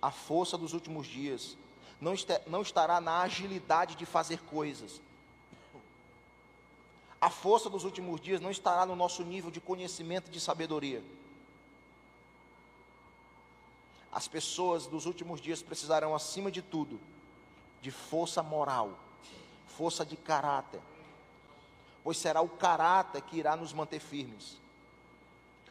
[0.02, 1.58] A força dos últimos dias
[2.00, 5.02] não, este, não estará na agilidade de fazer coisas.
[7.20, 11.04] A força dos últimos dias não estará no nosso nível de conhecimento e de sabedoria.
[14.10, 16.98] As pessoas dos últimos dias precisarão, acima de tudo,
[17.82, 19.09] de força moral
[19.70, 20.82] força de caráter,
[22.04, 24.58] pois será o caráter que irá nos manter firmes.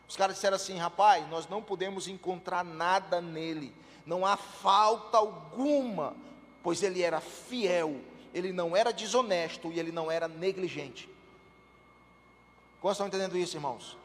[0.08, 3.74] Os caras disseram assim: rapaz, nós não podemos encontrar nada nele,
[4.06, 6.16] não há falta alguma,
[6.62, 8.00] pois ele era fiel,
[8.32, 11.08] ele não era desonesto e ele não era negligente.
[12.80, 13.98] Como estão entendendo isso, irmãos?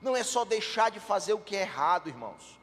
[0.00, 2.61] Não é só deixar de fazer o que é errado, irmãos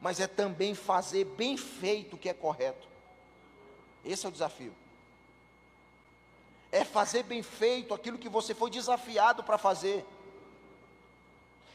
[0.00, 2.88] mas é também fazer bem feito o que é correto.
[4.04, 4.74] Esse é o desafio.
[6.72, 10.06] É fazer bem feito aquilo que você foi desafiado para fazer.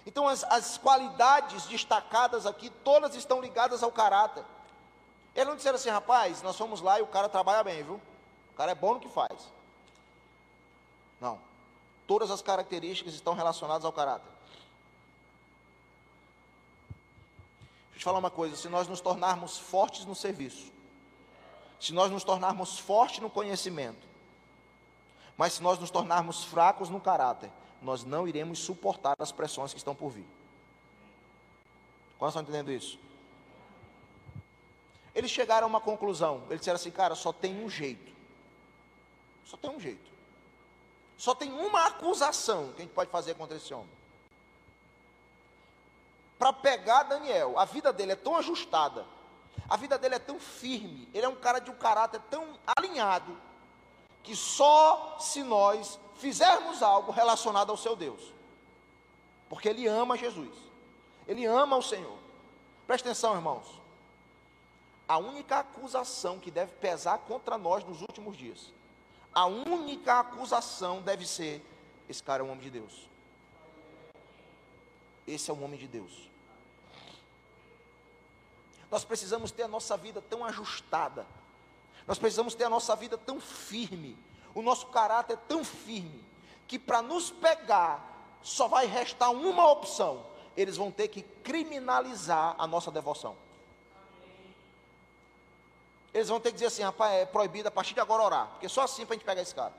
[0.06, 4.44] Então, as, as qualidades destacadas aqui, todas estão ligadas ao caráter.
[5.36, 8.02] Eles não disseram assim, rapaz, nós fomos lá e o cara trabalha bem, viu?
[8.52, 9.52] O cara é bom no que faz.
[11.20, 11.40] Não.
[12.08, 14.35] Todas as características estão relacionadas ao caráter.
[17.96, 20.72] Deixa eu te falar uma coisa: se nós nos tornarmos fortes no serviço,
[21.80, 24.06] se nós nos tornarmos fortes no conhecimento,
[25.38, 27.50] mas se nós nos tornarmos fracos no caráter,
[27.82, 30.26] nós não iremos suportar as pressões que estão por vir.
[32.20, 33.00] Quantos estão entendendo isso?
[35.14, 36.44] Eles chegaram a uma conclusão.
[36.48, 38.14] Eles disseram assim, cara, só tem um jeito.
[39.46, 40.12] Só tem um jeito.
[41.18, 43.95] Só tem uma acusação que a gente pode fazer contra esse homem.
[46.38, 49.06] Para pegar Daniel, a vida dele é tão ajustada,
[49.70, 53.38] a vida dele é tão firme, ele é um cara de um caráter tão alinhado,
[54.22, 58.34] que só se nós fizermos algo relacionado ao seu Deus,
[59.50, 60.56] porque ele ama Jesus,
[61.28, 62.18] ele ama o Senhor.
[62.86, 63.82] Presta atenção, irmãos.
[65.08, 68.74] A única acusação que deve pesar contra nós nos últimos dias,
[69.34, 71.64] a única acusação deve ser:
[72.10, 73.08] esse cara é um homem de Deus.
[75.28, 76.30] Esse é um homem de Deus.
[78.92, 81.26] Nós precisamos ter a nossa vida tão ajustada,
[82.08, 84.18] nós precisamos ter a nossa vida tão firme,
[84.54, 86.24] o nosso caráter tão firme,
[86.68, 92.68] que para nos pegar só vai restar uma opção: eles vão ter que criminalizar a
[92.68, 93.36] nossa devoção.
[96.14, 98.70] Eles vão ter que dizer assim, rapaz, é proibido a partir de agora orar, porque
[98.70, 99.74] só assim para a gente pegar esse cara.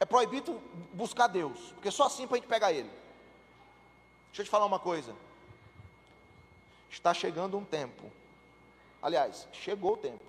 [0.00, 0.58] É proibido
[0.94, 2.90] buscar Deus, porque só assim para a gente pegar ele.
[4.32, 5.14] Deixa eu te falar uma coisa.
[6.90, 8.10] Está chegando um tempo,
[9.02, 10.24] aliás, chegou o tempo,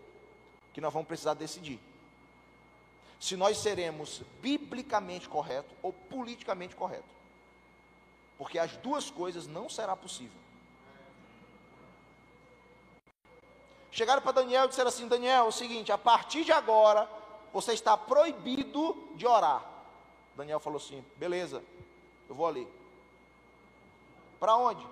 [0.74, 1.80] que nós vamos precisar decidir
[3.18, 7.08] se nós seremos biblicamente correto ou politicamente correto.
[8.38, 10.38] Porque as duas coisas não será possível.
[13.90, 17.10] Chegaram para Daniel e disseram assim: Daniel, é o seguinte, a partir de agora,
[17.54, 19.64] você está proibido de orar.
[20.36, 21.64] Daniel falou assim: beleza,
[22.28, 22.68] eu vou ali.
[24.44, 24.86] Para onde?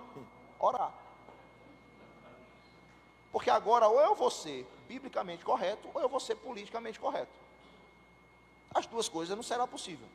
[0.58, 0.94] Orar.
[3.30, 7.38] Porque agora ou eu vou ser biblicamente correto, ou eu vou ser politicamente correto.
[8.74, 10.08] As duas coisas não será possível.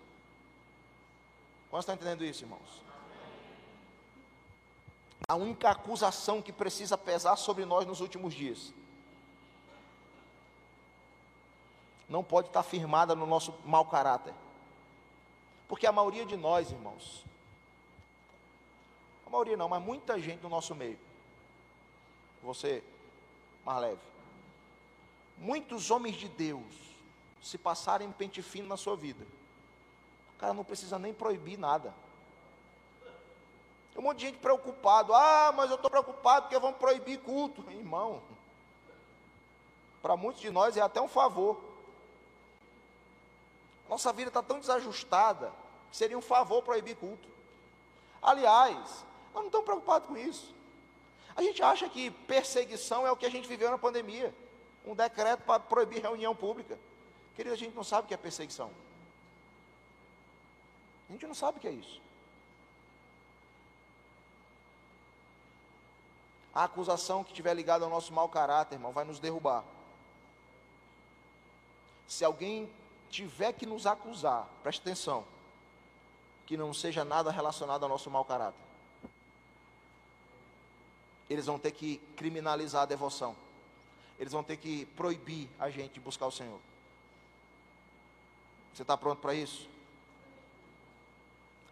[1.69, 2.81] Quantos estão entendendo isso, irmãos?
[5.27, 8.73] A única acusação que precisa pesar sobre nós nos últimos dias
[12.09, 14.33] não pode estar firmada no nosso mau caráter.
[15.67, 17.23] Porque a maioria de nós, irmãos,
[19.27, 20.97] a maioria não, mas muita gente no nosso meio,
[22.41, 22.81] você
[23.65, 24.01] mais leve,
[25.37, 26.63] muitos homens de Deus,
[27.41, 29.25] se passarem pente fino na sua vida.
[30.35, 31.93] O cara não precisa nem proibir nada.
[33.91, 35.13] Tem um monte de gente preocupado.
[35.13, 37.63] Ah, mas eu estou preocupado porque vão proibir culto.
[37.71, 38.21] Irmão,
[40.01, 41.59] para muitos de nós é até um favor.
[43.89, 45.51] Nossa vida está tão desajustada
[45.89, 47.27] que seria um favor proibir culto.
[48.21, 49.05] Aliás,
[49.37, 50.53] nós não estamos preocupados com isso.
[51.35, 54.33] A gente acha que perseguição é o que a gente viveu na pandemia
[54.83, 56.79] um decreto para proibir reunião pública.
[57.35, 58.71] Querido, a gente não sabe o que é perseguição.
[61.07, 62.01] A gente não sabe o que é isso.
[66.55, 69.63] A acusação que estiver ligada ao nosso mau caráter, irmão, vai nos derrubar.
[72.07, 72.71] Se alguém
[73.11, 75.23] tiver que nos acusar, preste atenção,
[76.47, 78.66] que não seja nada relacionado ao nosso mau caráter.
[81.29, 83.35] Eles vão ter que criminalizar a devoção.
[84.19, 86.59] Eles vão ter que proibir a gente de buscar o Senhor.
[88.73, 89.67] Você está pronto para isso?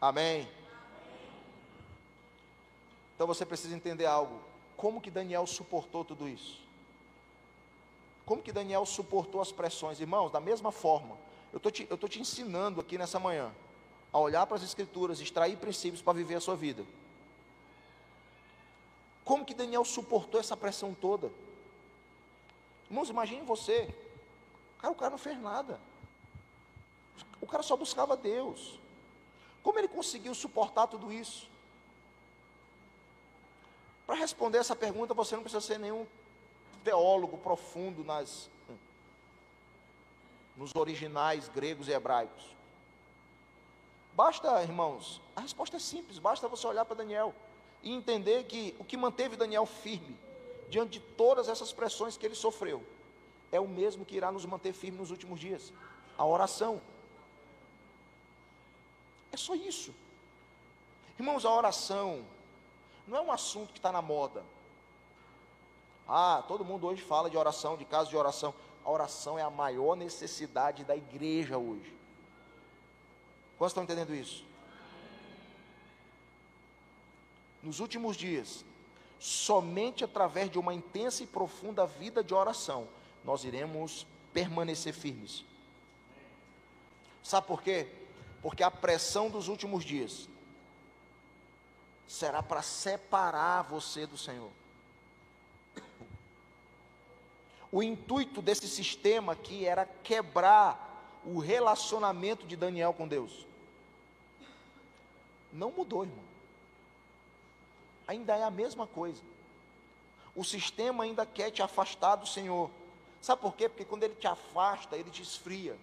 [0.02, 0.48] Amém?
[3.16, 4.42] Então você precisa entender algo.
[4.76, 6.62] Como que Daniel suportou tudo isso?
[8.26, 10.00] Como que Daniel suportou as pressões?
[10.00, 11.18] Irmãos, da mesma forma,
[11.54, 13.54] eu tô estou te ensinando aqui nessa manhã
[14.12, 16.84] a olhar para as Escrituras, extrair princípios para viver a sua vida.
[19.26, 21.32] Como que Daniel suportou essa pressão toda?
[22.88, 23.94] Irmãos, imagine você.
[24.78, 25.80] Cara, o cara não fez nada.
[27.42, 28.80] O cara só buscava Deus.
[29.64, 31.50] Como ele conseguiu suportar tudo isso?
[34.06, 36.06] Para responder essa pergunta, você não precisa ser nenhum
[36.84, 38.48] teólogo profundo nas
[40.56, 42.56] nos originais gregos e hebraicos.
[44.14, 47.36] Basta, irmãos, a resposta é simples, basta você olhar para Daniel
[47.86, 50.18] e entender que o que manteve Daniel firme
[50.70, 52.84] diante de todas essas pressões que ele sofreu
[53.52, 55.72] é o mesmo que irá nos manter firmes nos últimos dias.
[56.18, 56.82] A oração.
[59.32, 59.94] É só isso.
[61.20, 62.26] Irmãos, a oração
[63.08, 64.44] não é um assunto que está na moda.
[66.08, 68.54] Ah, todo mundo hoje fala de oração, de caso de oração.
[68.84, 71.96] A oração é a maior necessidade da igreja hoje.
[73.58, 74.44] Quantos estão entendendo isso?
[77.66, 78.64] Nos últimos dias,
[79.18, 82.88] somente através de uma intensa e profunda vida de oração,
[83.24, 85.44] nós iremos permanecer firmes.
[87.24, 87.88] Sabe por quê?
[88.40, 90.30] Porque a pressão dos últimos dias
[92.08, 94.52] será para separar você do Senhor.
[97.72, 103.48] O intuito desse sistema aqui era quebrar o relacionamento de Daniel com Deus.
[105.52, 106.35] Não mudou, irmão.
[108.08, 109.22] Ainda é a mesma coisa.
[110.36, 112.70] O sistema ainda quer te afastar do Senhor.
[113.22, 113.70] Sabe por quê?
[113.70, 115.78] Porque quando ele te afasta, ele te esfria.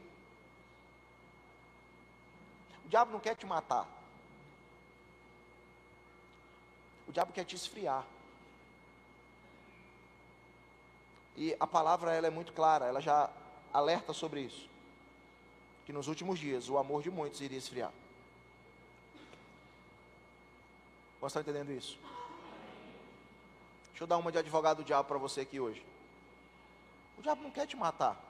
[2.85, 3.89] O diabo não quer te matar.
[7.09, 8.07] O diabo quer te esfriar.
[11.37, 13.31] E a palavra ela é muito clara, ela já
[13.73, 14.69] alerta sobre isso.
[15.85, 17.93] Que nos últimos dias o amor de muitos iria esfriar.
[21.23, 22.01] Você está entendendo isso?
[23.91, 25.87] Deixa eu dar uma de advogado do diabo para você aqui hoje.
[27.17, 28.21] O diabo não quer te matar.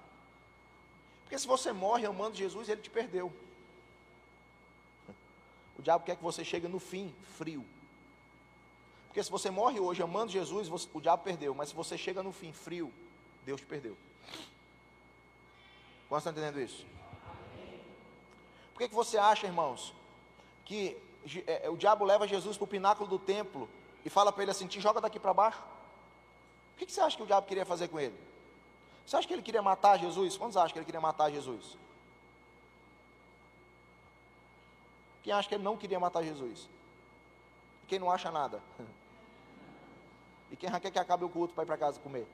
[1.23, 3.33] Porque se você morre amando Jesus, ele te perdeu.
[5.79, 7.65] O diabo quer que você chegue no fim frio.
[9.07, 11.55] Porque se você morre hoje amando Jesus, você, o diabo perdeu.
[11.55, 12.93] Mas se você chega no fim frio,
[13.47, 13.97] Deus te perdeu.
[16.11, 16.85] Quantos estão entendendo isso?
[18.75, 19.95] Por que, que você acha, irmãos,
[20.67, 21.01] que
[21.71, 23.69] o diabo leva Jesus para o pináculo do templo
[24.05, 25.63] e fala para ele assim: te joga daqui para baixo?
[26.75, 28.19] O que, que você acha que o diabo queria fazer com ele?
[29.07, 30.37] Você acha que ele queria matar Jesus?
[30.37, 31.77] Quantos acham que ele queria matar Jesus?
[35.23, 36.69] Quem acha que ele não queria matar Jesus?
[37.87, 38.61] Quem não acha nada?
[40.51, 42.27] E quem quer que acabe o culto para ir para casa comer?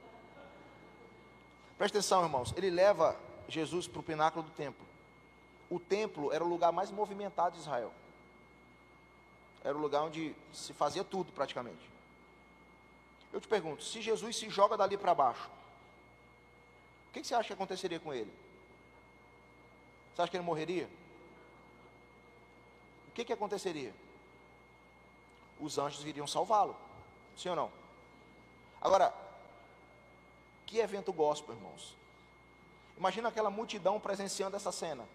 [1.78, 2.53] Presta atenção, irmãos.
[2.57, 3.16] Ele leva
[3.47, 4.84] Jesus para o pináculo do templo.
[5.70, 7.93] O templo era o lugar mais movimentado de Israel.
[9.64, 11.90] Era o lugar onde se fazia tudo praticamente.
[13.32, 15.48] Eu te pergunto: se Jesus se joga dali para baixo,
[17.09, 18.32] o que, você acha que aconteceria com ele?
[20.14, 20.88] Você acha que ele morreria?
[23.09, 23.94] O que, que aconteceria?
[25.61, 26.76] Os anjos viriam salvá-lo.
[27.36, 27.72] Sim ou não?
[28.80, 29.12] Agora,
[30.66, 31.96] que evento gospel, irmãos.
[32.96, 35.09] Imagina aquela multidão presenciando essa cena.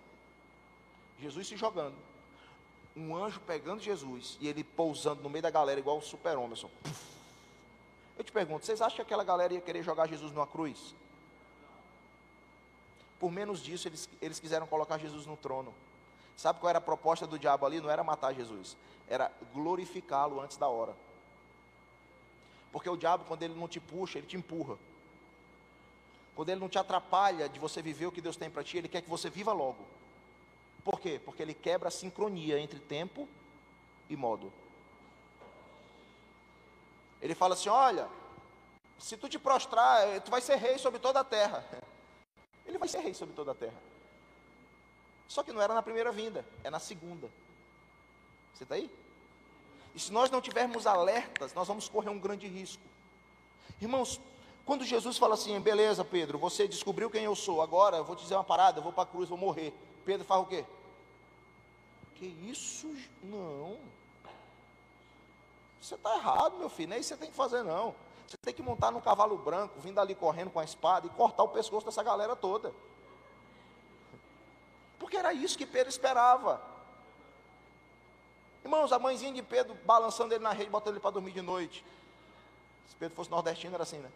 [1.19, 1.95] Jesus se jogando.
[2.95, 6.57] Um anjo pegando Jesus e ele pousando no meio da galera igual o super-homem.
[8.17, 10.93] Eu te pergunto, vocês acham que aquela galera ia querer jogar Jesus numa cruz?
[13.19, 15.73] Por menos disso, eles, eles quiseram colocar Jesus no trono.
[16.35, 17.79] Sabe qual era a proposta do diabo ali?
[17.79, 18.75] Não era matar Jesus,
[19.07, 20.95] era glorificá-lo antes da hora.
[22.71, 24.77] Porque o diabo, quando ele não te puxa, ele te empurra.
[26.35, 28.87] Quando ele não te atrapalha de você viver o que Deus tem para ti, ele
[28.87, 29.85] quer que você viva logo.
[30.83, 31.19] Por quê?
[31.23, 33.27] Porque ele quebra a sincronia entre tempo
[34.09, 34.51] e modo.
[37.21, 38.09] Ele fala assim: olha,
[38.99, 41.65] se tu te prostrar, eh, tu vai ser rei sobre toda a terra.
[42.65, 43.75] Ele vai ser rei sobre toda a terra.
[45.27, 47.29] Só que não era na primeira vinda, é na segunda.
[48.53, 48.89] Você está aí?
[49.93, 52.81] E se nós não tivermos alertas, nós vamos correr um grande risco.
[53.81, 54.21] Irmãos,
[54.65, 58.23] quando Jesus fala assim, beleza, Pedro, você descobriu quem eu sou, agora eu vou te
[58.23, 59.73] dizer uma parada, eu vou para a cruz, vou morrer.
[60.05, 60.65] Pedro faz o quê?
[62.15, 62.93] Que isso?
[63.23, 63.77] Não.
[65.81, 67.93] Você está errado, meu filho, é isso você tem que fazer, não.
[68.27, 71.43] Você tem que montar num cavalo branco, vindo ali correndo com a espada e cortar
[71.43, 72.73] o pescoço dessa galera toda.
[74.97, 76.61] Porque era isso que Pedro esperava.
[78.63, 81.83] Irmãos, a mãezinha de Pedro balançando ele na rede, botando ele para dormir de noite.
[82.89, 84.09] Se Pedro fosse nordestino, era assim, né?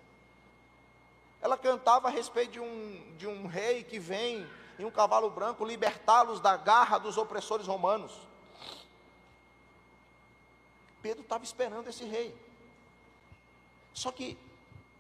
[1.42, 4.48] Ela cantava a respeito de um, de um rei que vem
[4.80, 8.12] em um cavalo branco libertá-los da garra dos opressores romanos.
[11.02, 12.36] Pedro estava esperando esse rei.
[13.94, 14.38] Só que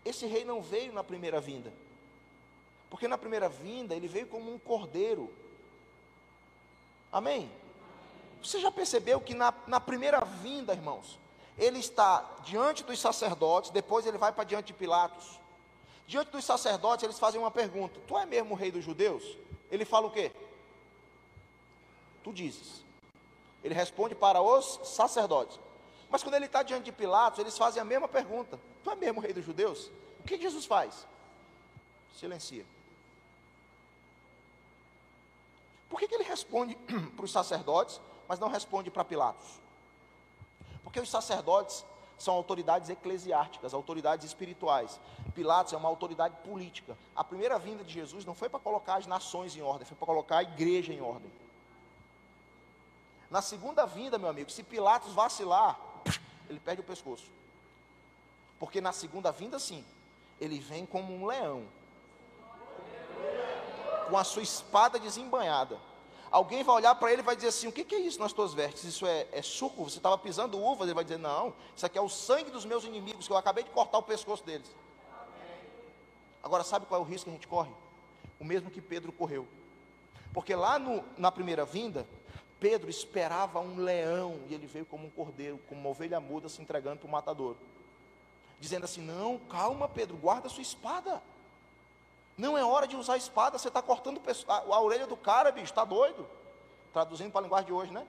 [0.03, 1.71] esse rei não veio na primeira vinda.
[2.89, 5.32] Porque na primeira vinda ele veio como um cordeiro.
[7.11, 7.51] Amém?
[8.41, 11.19] Você já percebeu que na, na primeira vinda, irmãos,
[11.57, 15.39] ele está diante dos sacerdotes, depois ele vai para diante de Pilatos.
[16.05, 19.23] Diante dos sacerdotes, eles fazem uma pergunta: Tu é mesmo o rei dos judeus?
[19.72, 20.32] Ele fala o quê?
[22.24, 22.84] Tu dizes.
[23.63, 25.59] Ele responde para os sacerdotes.
[26.09, 29.20] Mas quando ele está diante de Pilatos, eles fazem a mesma pergunta: Tu é mesmo
[29.20, 29.91] rei dos judeus?
[30.20, 31.05] O que Jesus faz?
[32.15, 32.65] Silencia.
[35.89, 36.76] Por que, que ele responde
[37.15, 39.47] para os sacerdotes, mas não responde para Pilatos?
[40.84, 41.86] Porque os sacerdotes
[42.18, 44.99] são autoridades eclesiásticas, autoridades espirituais.
[45.36, 46.97] Pilatos é uma autoridade política.
[47.15, 50.07] A primeira vinda de Jesus não foi para colocar as nações em ordem, foi para
[50.07, 51.32] colocar a igreja em ordem.
[53.30, 55.80] Na segunda vinda, meu amigo, se Pilatos vacilar,
[56.49, 57.30] ele perde o pescoço.
[58.59, 59.86] Porque na segunda vinda, sim,
[60.39, 61.65] ele vem como um leão,
[64.09, 65.78] com a sua espada desembanhada.
[66.30, 68.34] Alguém vai olhar para ele e vai dizer assim: O que, que, é isso nas
[68.34, 68.84] tuas vestes?
[68.84, 69.84] Isso é, é suco?
[69.84, 70.88] Você estava pisando uvas?
[70.88, 73.63] Ele vai dizer: Não, isso aqui é o sangue dos meus inimigos, que eu acabei
[73.63, 74.67] de cortar o pescoço deles.
[76.43, 77.71] Agora, sabe qual é o risco que a gente corre?
[78.39, 79.47] O mesmo que Pedro correu.
[80.34, 82.07] Porque lá no, na primeira vinda,
[82.59, 86.61] Pedro esperava um leão e ele veio como um cordeiro, como uma ovelha muda se
[86.61, 87.55] entregando para o matador.
[88.59, 91.21] Dizendo assim: Não, calma, Pedro, guarda a sua espada.
[92.38, 95.51] Não é hora de usar a espada, você está cortando a, a, orelha do cara,
[95.51, 96.27] bicho, está doido.
[96.93, 98.05] Traduzindo para a linguagem de hoje, né?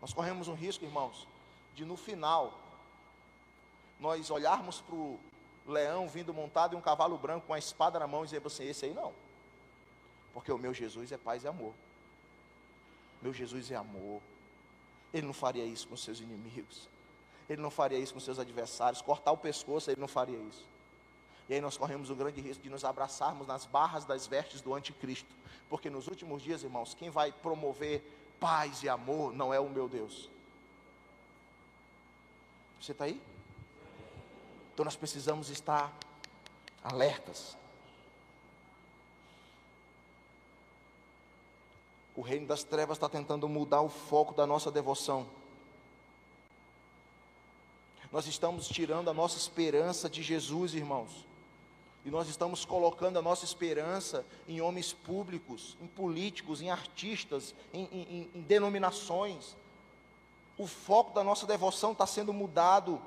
[0.00, 1.26] Nós corremos um risco, irmãos,
[1.74, 2.58] de no final,
[3.98, 5.18] nós olharmos para o
[5.66, 8.64] leão vindo montado em um cavalo branco com a espada na mão e dizer assim:
[8.64, 9.12] esse aí não.
[10.34, 11.72] Porque o meu Jesus é paz e amor.
[13.22, 14.20] Meu Jesus é amor.
[15.12, 16.88] Ele não faria isso com seus inimigos.
[17.48, 19.02] Ele não faria isso com seus adversários.
[19.02, 20.64] Cortar o pescoço, ele não faria isso.
[21.50, 24.72] E aí nós corremos o grande risco de nos abraçarmos nas barras das vestes do
[24.72, 25.34] anticristo.
[25.68, 28.04] Porque nos últimos dias, irmãos, quem vai promover
[28.38, 30.30] paz e amor não é o meu Deus.
[32.80, 33.20] Você está aí?
[34.72, 35.92] Então nós precisamos estar
[36.84, 37.56] alertas.
[42.14, 45.28] O reino das trevas está tentando mudar o foco da nossa devoção.
[48.12, 51.28] Nós estamos tirando a nossa esperança de Jesus, irmãos.
[52.04, 57.84] E nós estamos colocando a nossa esperança em homens públicos, em políticos, em artistas, em,
[57.92, 59.54] em, em denominações.
[60.56, 63.00] O foco da nossa devoção está sendo mudado.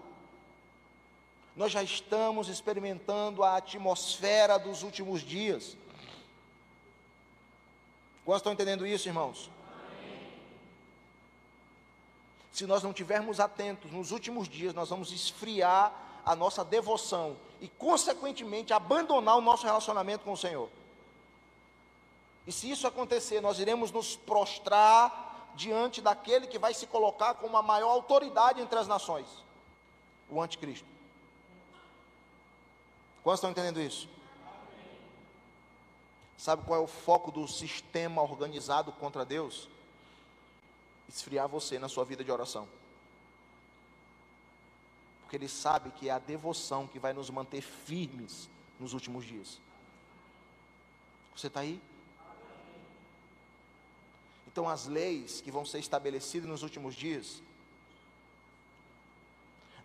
[1.56, 5.76] Nós já estamos experimentando a atmosfera dos últimos dias.
[8.24, 9.50] Quantos estão entendendo isso, irmãos?
[12.52, 17.68] Se nós não tivermos atentos nos últimos dias, nós vamos esfriar a nossa devoção e,
[17.68, 20.70] consequentemente, abandonar o nosso relacionamento com o Senhor.
[22.46, 27.56] E se isso acontecer, nós iremos nos prostrar diante daquele que vai se colocar como
[27.56, 29.28] a maior autoridade entre as nações
[30.30, 30.88] o anticristo.
[33.24, 34.10] Quantos estão entendendo isso?
[36.38, 39.70] Sabe qual é o foco do sistema organizado contra Deus?
[41.08, 42.68] Esfriar você na sua vida de oração
[45.24, 48.50] porque ele sabe que é a devoção que vai nos manter firmes
[48.80, 49.60] nos últimos dias.
[51.36, 51.82] Você está aí?
[54.46, 57.42] Então, as leis que vão ser estabelecidas nos últimos dias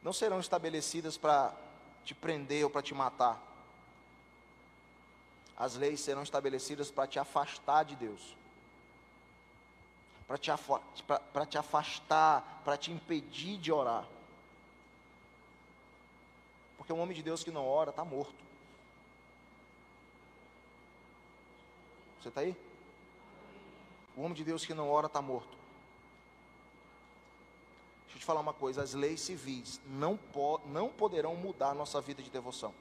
[0.03, 1.55] não serão estabelecidas para
[2.05, 3.43] te prender ou para te matar.
[5.57, 8.37] As leis serão estabelecidas para te afastar de Deus,
[10.27, 10.51] para te,
[11.59, 14.07] afastar, para te impedir de orar.
[16.89, 18.43] Porque um homem de Deus que não ora está morto.
[22.19, 22.57] Você está aí?
[24.17, 25.55] O homem de Deus que não ora está morto.
[28.05, 31.75] Deixa eu te falar uma coisa: as leis civis não, po não poderão mudar a
[31.75, 32.73] nossa vida de devoção.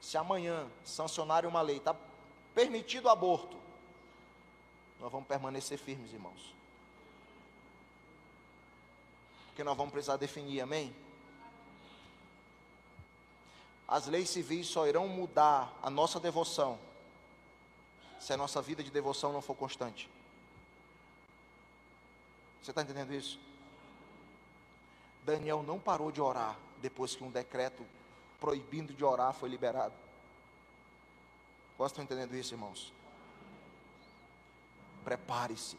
[0.00, 1.94] Se amanhã sancionarem uma lei, está
[2.54, 3.58] permitido o aborto,
[4.98, 6.54] nós vamos permanecer firmes, irmãos.
[9.48, 11.09] Porque nós vamos precisar definir, amém?
[13.90, 16.78] As leis civis só irão mudar a nossa devoção
[18.20, 20.08] se a nossa vida de devoção não for constante.
[22.62, 23.40] Você está entendendo isso?
[25.24, 27.84] Daniel não parou de orar depois que um decreto
[28.38, 29.94] proibindo de orar foi liberado.
[31.84, 32.92] Estão entendendo isso, irmãos?
[35.02, 35.78] Prepare-se.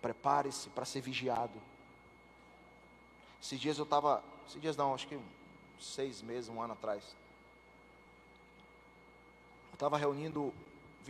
[0.00, 1.60] Prepare-se para ser vigiado.
[3.40, 4.24] Esses dias eu estava.
[4.48, 5.20] Esses dias não, acho que
[5.84, 7.16] seis meses, um ano atrás.
[9.70, 10.52] Eu estava reunindo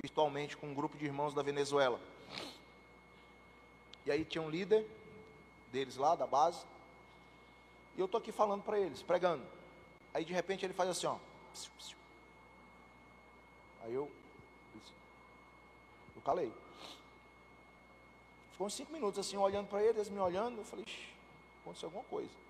[0.03, 2.01] virtualmente com um grupo de irmãos da Venezuela.
[4.07, 4.87] E aí tinha um líder
[5.71, 6.65] deles lá, da base.
[7.97, 9.45] E eu estou aqui falando para eles, pregando.
[10.13, 11.19] Aí de repente ele faz assim, ó.
[13.83, 14.11] Aí eu,
[16.17, 16.53] eu calei.
[18.53, 20.59] Ficou uns cinco minutos assim, olhando para eles, me olhando.
[20.59, 20.85] Eu falei,
[21.63, 22.44] aconteceu alguma coisa.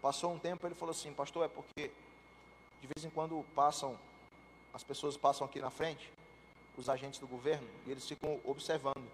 [0.00, 1.90] Passou um tempo, ele falou assim, pastor, é porque
[2.80, 3.98] de vez em quando passam,
[4.72, 6.10] as pessoas passam aqui na frente,
[6.76, 9.10] os agentes do governo, e eles ficam observando.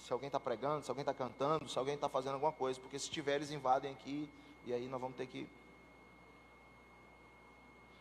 [0.00, 2.98] se alguém está pregando, se alguém está cantando, se alguém está fazendo alguma coisa, porque
[2.98, 4.28] se tiver, eles invadem aqui,
[4.66, 5.46] e aí nós vamos ter que.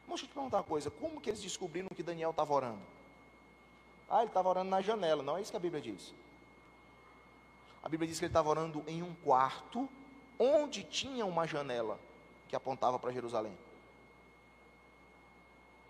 [0.07, 2.81] Deixa eu te perguntar uma coisa: como que eles descobriram que Daniel estava orando?
[4.09, 6.13] Ah, ele estava orando na janela, não é isso que a Bíblia diz.
[7.83, 9.87] A Bíblia diz que ele estava orando em um quarto,
[10.41, 11.99] onde tinha uma janela
[12.47, 13.55] que apontava para Jerusalém.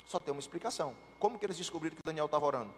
[0.05, 0.93] Só tem uma explicação.
[1.17, 2.73] Como que eles descobriram que Daniel estava orando?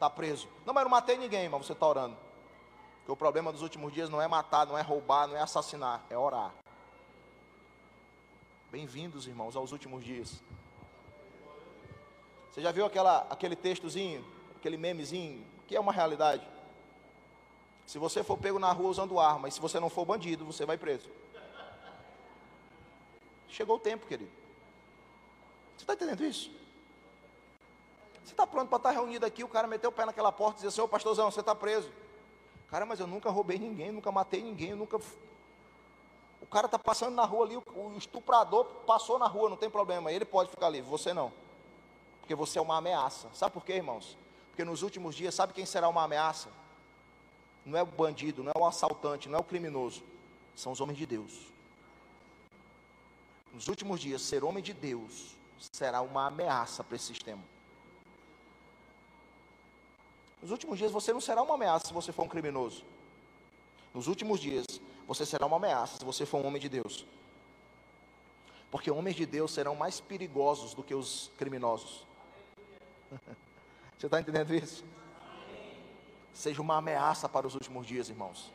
[0.00, 0.48] está preso.
[0.64, 2.16] Não, mas não matei ninguém, mas você está orando.
[2.98, 6.02] Porque o problema dos últimos dias não é matar, não é roubar, não é assassinar,
[6.08, 6.54] é orar.
[8.72, 10.42] Bem-vindos, irmãos, aos últimos dias.
[12.50, 14.24] Você já viu aquela, aquele textozinho,
[14.56, 16.48] aquele memezinho, que é uma realidade?
[17.90, 20.64] Se você for pego na rua usando arma, e se você não for bandido, você
[20.64, 21.10] vai preso.
[23.48, 24.30] Chegou o tempo, querido.
[25.76, 26.52] Você está entendendo isso?
[28.22, 30.60] Você está pronto para estar tá reunido aqui, o cara meteu o pé naquela porta
[30.60, 31.90] e disse assim, ô pastorzão, você está preso.
[32.68, 34.96] Cara, mas eu nunca roubei ninguém, nunca matei ninguém, nunca.
[36.40, 40.12] O cara está passando na rua ali, o estuprador passou na rua, não tem problema,
[40.12, 41.32] ele pode ficar livre, você não.
[42.20, 43.28] Porque você é uma ameaça.
[43.34, 44.16] Sabe por quê, irmãos?
[44.50, 46.60] Porque nos últimos dias, sabe quem será uma ameaça?
[47.64, 50.02] Não é o bandido, não é o assaltante, não é o criminoso.
[50.56, 51.46] São os homens de Deus.
[53.52, 55.36] Nos últimos dias, ser homem de Deus
[55.72, 57.42] será uma ameaça para esse sistema.
[60.40, 62.82] Nos últimos dias você não será uma ameaça se você for um criminoso.
[63.92, 64.64] Nos últimos dias
[65.06, 67.04] você será uma ameaça se você for um homem de Deus.
[68.70, 72.06] Porque homens de Deus serão mais perigosos do que os criminosos.
[73.98, 74.84] Você está entendendo isso?
[76.32, 78.52] Seja uma ameaça para os últimos dias, irmãos.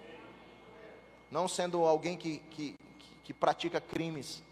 [1.29, 2.75] Não sendo alguém que, que,
[3.23, 4.43] que, pratica crimes,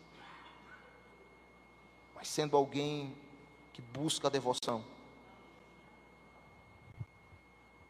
[2.16, 3.16] mas sendo alguém
[3.72, 4.84] que busca devoção.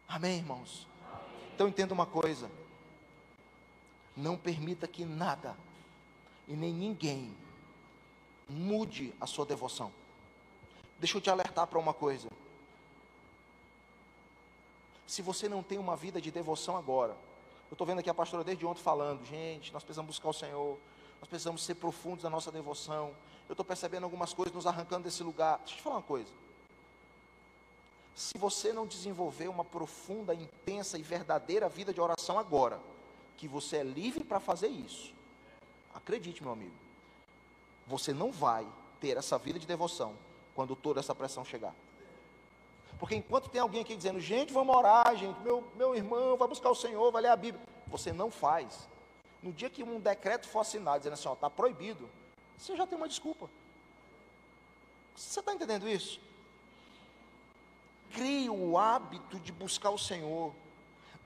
[0.08, 0.86] Amém, irmãos?
[1.54, 2.50] Então entenda uma coisa:
[4.16, 5.56] não permita que nada
[6.46, 7.34] e nem ninguém
[8.48, 9.92] mude a sua devoção.
[10.98, 12.28] Deixa eu te alertar para uma coisa.
[15.06, 17.16] Se você não tem uma vida de devoção agora,
[17.70, 20.78] eu estou vendo aqui a pastora desde ontem falando, gente, nós precisamos buscar o Senhor,
[21.20, 23.14] nós precisamos ser profundos na nossa devoção.
[23.48, 25.58] Eu estou percebendo algumas coisas nos arrancando desse lugar.
[25.58, 26.30] Deixa eu te falar uma coisa.
[28.14, 32.80] Se você não desenvolver uma profunda, intensa e verdadeira vida de oração agora,
[33.36, 35.12] que você é livre para fazer isso,
[35.92, 36.74] acredite, meu amigo,
[37.86, 38.66] você não vai
[39.00, 40.14] ter essa vida de devoção
[40.54, 41.74] quando toda essa pressão chegar.
[42.98, 46.70] Porque enquanto tem alguém aqui dizendo, gente, vamos orar, gente, meu, meu irmão vai buscar
[46.70, 48.88] o Senhor, vai ler a Bíblia, você não faz.
[49.42, 52.08] No dia que um decreto for assinado dizendo assim, ó, está proibido,
[52.56, 53.50] você já tem uma desculpa.
[55.14, 56.20] Você está entendendo isso?
[58.14, 60.54] crie o hábito de buscar o Senhor.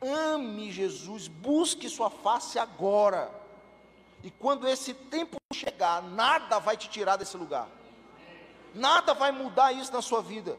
[0.01, 3.31] Ame Jesus, busque sua face agora.
[4.23, 7.69] E quando esse tempo chegar, nada vai te tirar desse lugar.
[8.75, 10.59] Nada vai mudar isso na sua vida.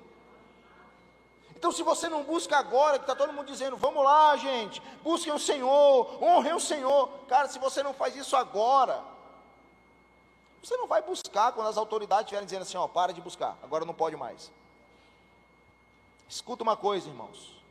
[1.59, 5.33] Então, se você não busca agora, que está todo mundo dizendo, vamos lá, gente, busquem
[5.33, 7.09] o Senhor, honrem o Senhor.
[7.27, 9.03] Cara, se você não faz isso agora,
[10.63, 13.83] você não vai buscar quando as autoridades estiverem dizendo assim, ó, para de buscar, agora
[13.83, 14.49] não pode mais.
[16.29, 17.61] Escuta uma coisa, irmãos.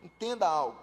[0.00, 0.78] Entenda algo.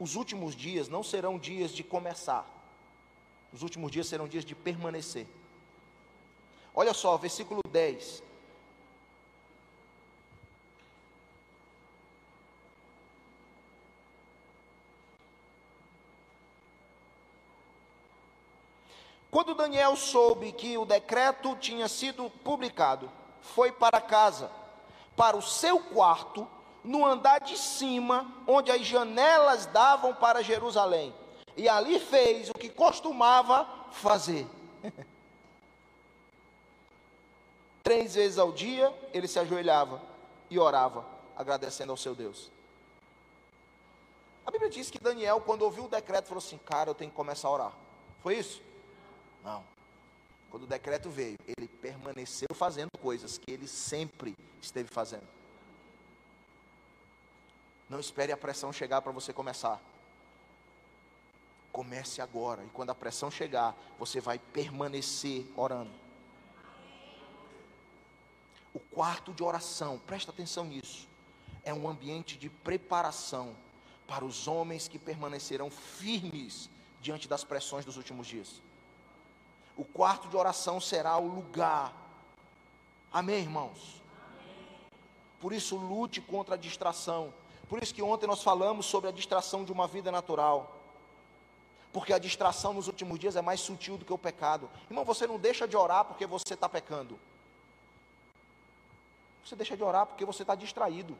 [0.00, 2.48] Os últimos dias não serão dias de começar.
[3.52, 5.26] Os últimos dias serão dias de permanecer.
[6.74, 8.22] Olha só, versículo 10.
[19.30, 23.10] Quando Daniel soube que o decreto tinha sido publicado,
[23.40, 24.50] foi para casa,
[25.16, 26.46] para o seu quarto,
[26.84, 31.14] no andar de cima, onde as janelas davam para Jerusalém,
[31.56, 34.46] e ali fez o que costumava fazer.
[37.82, 40.00] Três vezes ao dia ele se ajoelhava
[40.48, 41.04] e orava,
[41.36, 42.50] agradecendo ao seu Deus.
[44.46, 47.16] A Bíblia diz que Daniel, quando ouviu o decreto, falou assim: Cara, eu tenho que
[47.16, 47.72] começar a orar.
[48.22, 48.62] Foi isso?
[49.44, 49.64] Não.
[50.50, 55.26] Quando o decreto veio, ele permaneceu fazendo coisas que ele sempre esteve fazendo.
[57.88, 59.80] Não espere a pressão chegar para você começar.
[61.72, 65.90] Comece agora, e quando a pressão chegar, você vai permanecer orando.
[68.74, 71.08] O quarto de oração, presta atenção nisso,
[71.64, 73.54] é um ambiente de preparação
[74.06, 76.70] para os homens que permanecerão firmes
[77.00, 78.62] diante das pressões dos últimos dias.
[79.76, 81.94] O quarto de oração será o lugar.
[83.12, 84.02] Amém, irmãos?
[85.40, 87.32] Por isso, lute contra a distração.
[87.68, 90.78] Por isso que ontem nós falamos sobre a distração de uma vida natural.
[91.92, 94.70] Porque a distração nos últimos dias é mais sutil do que o pecado.
[94.88, 97.18] Irmão, você não deixa de orar porque você está pecando.
[99.44, 101.16] Você deixa de orar porque você está distraído.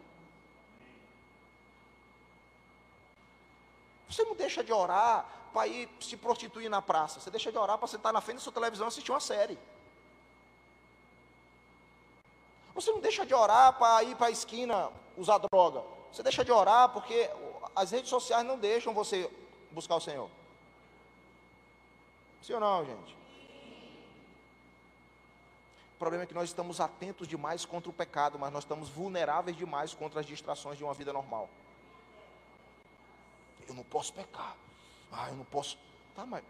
[4.09, 7.21] Você não deixa de orar para ir se prostituir na praça.
[7.21, 9.59] Você deixa de orar para sentar na frente da sua televisão e assistir uma série.
[12.75, 15.83] Você não deixa de orar para ir para a esquina usar droga.
[16.13, 17.31] Você deixa de orar porque
[17.75, 19.31] as redes sociais não deixam você
[19.71, 20.31] buscar o Senhor.
[22.43, 23.22] Sim ou não, gente?
[26.03, 29.95] Problema é que nós estamos atentos demais contra o pecado, mas nós estamos vulneráveis demais
[29.95, 31.49] contra as distrações de uma vida normal.
[33.69, 34.57] Eu não posso pecar.
[35.13, 35.79] Ah, eu não posso.
[36.17, 36.43] Tá, mas,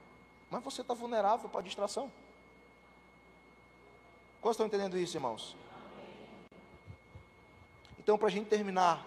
[0.50, 2.10] mas você está vulnerável para a distração.
[4.40, 5.54] Quantos estão entendendo isso, irmãos?
[7.98, 9.06] Então, para a gente terminar,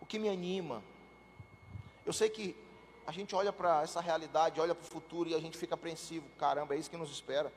[0.00, 0.82] o que me anima,
[2.04, 2.56] eu sei que
[3.08, 6.28] a gente olha para essa realidade, olha para o futuro e a gente fica apreensivo,
[6.38, 7.50] caramba, é isso que nos espera.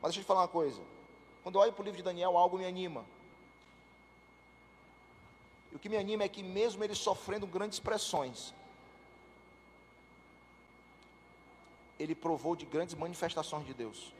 [0.00, 0.80] Mas deixa eu te falar uma coisa:
[1.42, 3.04] quando eu olho para o livro de Daniel, algo me anima.
[5.72, 8.54] E o que me anima é que, mesmo ele sofrendo grandes pressões,
[11.98, 14.14] ele provou de grandes manifestações de Deus.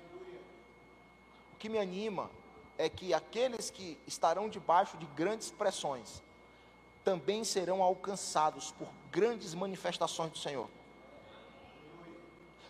[1.55, 2.29] O que me anima
[2.77, 6.21] é que aqueles que estarão debaixo de grandes pressões
[7.05, 10.69] também serão alcançados por grandes manifestações do Senhor.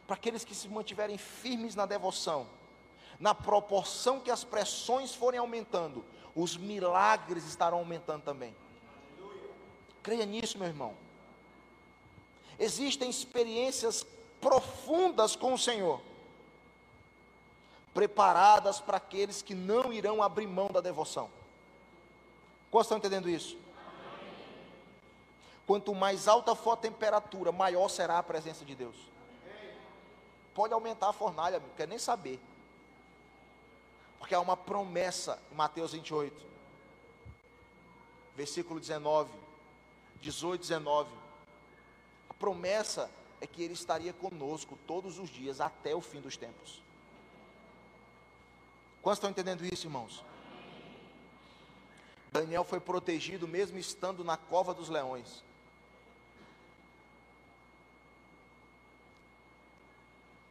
[0.06, 2.46] Para aqueles que se mantiverem firmes na devoção,
[3.18, 6.04] na proporção que as pressões forem aumentando,
[6.34, 8.54] os milagres estarão aumentando também.
[10.02, 10.94] Creia nisso, meu irmão.
[12.58, 14.06] Existem experiências
[14.40, 16.00] profundas com o Senhor,
[17.92, 21.30] preparadas para aqueles que não irão abrir mão da devoção.
[22.70, 23.58] Quantos estão entendendo isso?
[25.66, 28.96] Quanto mais alta for a temperatura, maior será a presença de Deus.
[30.54, 32.40] Pode aumentar a fornalha, não quer nem saber.
[34.18, 36.44] Porque há uma promessa em Mateus 28,
[38.36, 39.50] versículo 19
[40.20, 41.10] 18, 19.
[42.28, 46.82] A promessa é que Ele estaria conosco todos os dias até o fim dos tempos.
[49.02, 50.22] Quantos estão entendendo isso, irmãos?
[52.30, 55.42] Daniel foi protegido mesmo estando na cova dos leões.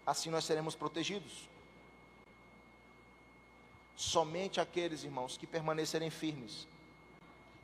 [0.10, 1.48] Assim nós seremos protegidos.
[3.96, 6.68] Somente aqueles, irmãos, que permanecerem firmes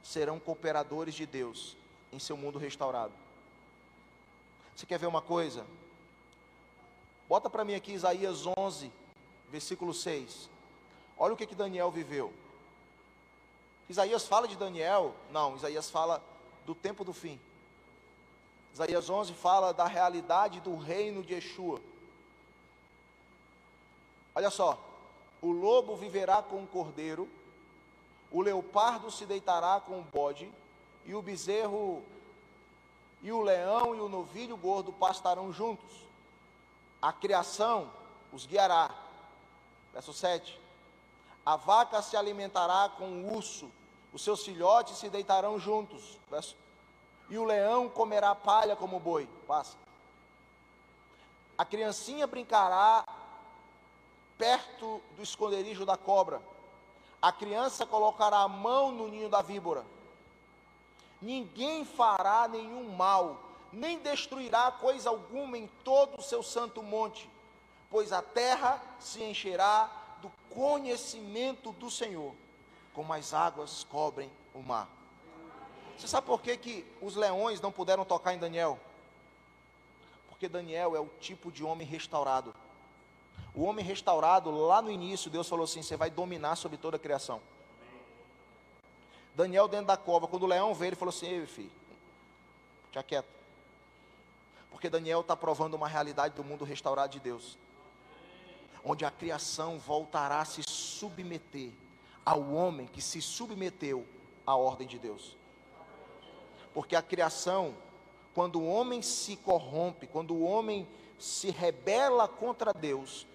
[0.04, 1.76] serão cooperadores de Deus
[2.14, 3.14] em seu mundo restaurado.
[4.76, 5.66] Você quer ver uma coisa?
[7.28, 8.92] Bota para mim aqui Isaías 11,
[9.50, 10.48] versículo 6.
[11.18, 12.32] Olha o que, que Daniel viveu.
[13.90, 15.16] Isaías fala de Daniel?
[15.32, 16.24] Não, Isaías fala
[16.64, 17.40] do tempo do fim.
[18.72, 21.82] Isaías 11 fala da realidade do reino de Yeshua.
[24.36, 24.78] Olha só:
[25.42, 27.30] o lobo viverá com o cordeiro,
[28.30, 30.52] o leopardo se deitará com o bode,
[31.06, 32.04] e o bezerro
[33.22, 36.06] e o leão e o novilho gordo pastarão juntos.
[37.02, 37.90] A criação
[38.32, 38.94] os guiará.
[39.94, 40.60] Verso 7.
[41.46, 43.72] A vaca se alimentará com o urso,
[44.12, 46.20] os seus filhotes se deitarão juntos.
[46.30, 46.56] Verso.
[47.30, 49.28] E o leão comerá palha como boi.
[49.48, 49.76] Passa.
[51.58, 53.04] A criancinha brincará
[54.38, 56.42] perto do esconderijo da cobra.
[57.22, 59.86] A criança colocará a mão no ninho da víbora
[61.26, 67.30] ninguém fará nenhum mal, nem destruirá coisa alguma em todo o seu santo monte,
[67.90, 69.90] pois a terra se encherá
[70.22, 72.34] do conhecimento do Senhor,
[72.94, 74.88] como as águas cobrem o mar.
[75.98, 78.80] Você sabe por que, que os leões não puderam tocar em Daniel?
[80.28, 82.54] Porque Daniel é o tipo de homem restaurado.
[83.54, 87.00] O homem restaurado, lá no início, Deus falou assim: você vai dominar sobre toda a
[87.00, 87.42] criação.
[89.34, 91.72] Daniel dentro da cova, quando o leão veio, ele falou assim: Ei, filho,
[92.92, 93.28] já quieto.
[94.70, 97.58] Porque Daniel está provando uma realidade do mundo restaurado de Deus,
[98.84, 101.72] onde a criação voltará a se submeter
[102.26, 104.06] ao homem que se submeteu
[104.46, 105.38] à ordem de Deus.
[106.74, 107.74] Porque a criação,
[108.34, 110.86] quando o homem se corrompe, quando o homem
[111.18, 113.26] se rebela contra Deus,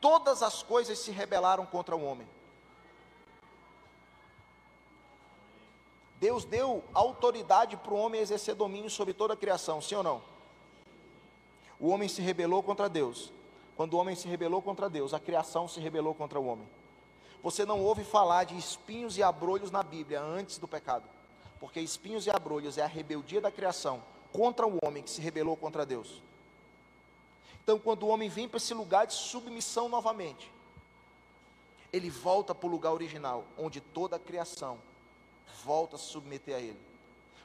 [0.00, 2.26] todas as coisas se rebelaram contra o homem.
[6.18, 10.22] Deus deu autoridade para o homem exercer domínio sobre toda a criação, sim ou não?
[11.80, 13.32] O homem se rebelou contra Deus.
[13.76, 16.68] Quando o homem se rebelou contra Deus, a criação se rebelou contra o homem.
[17.42, 21.08] Você não ouve falar de espinhos e abrolhos na Bíblia antes do pecado,
[21.58, 24.00] porque espinhos e abrolhos é a rebeldia da criação
[24.32, 26.22] contra o homem que se rebelou contra Deus.
[27.62, 30.52] Então, quando o homem vem para esse lugar de submissão novamente,
[31.92, 34.78] ele volta para o lugar original, onde toda a criação
[35.62, 36.80] volta a se submeter a ele.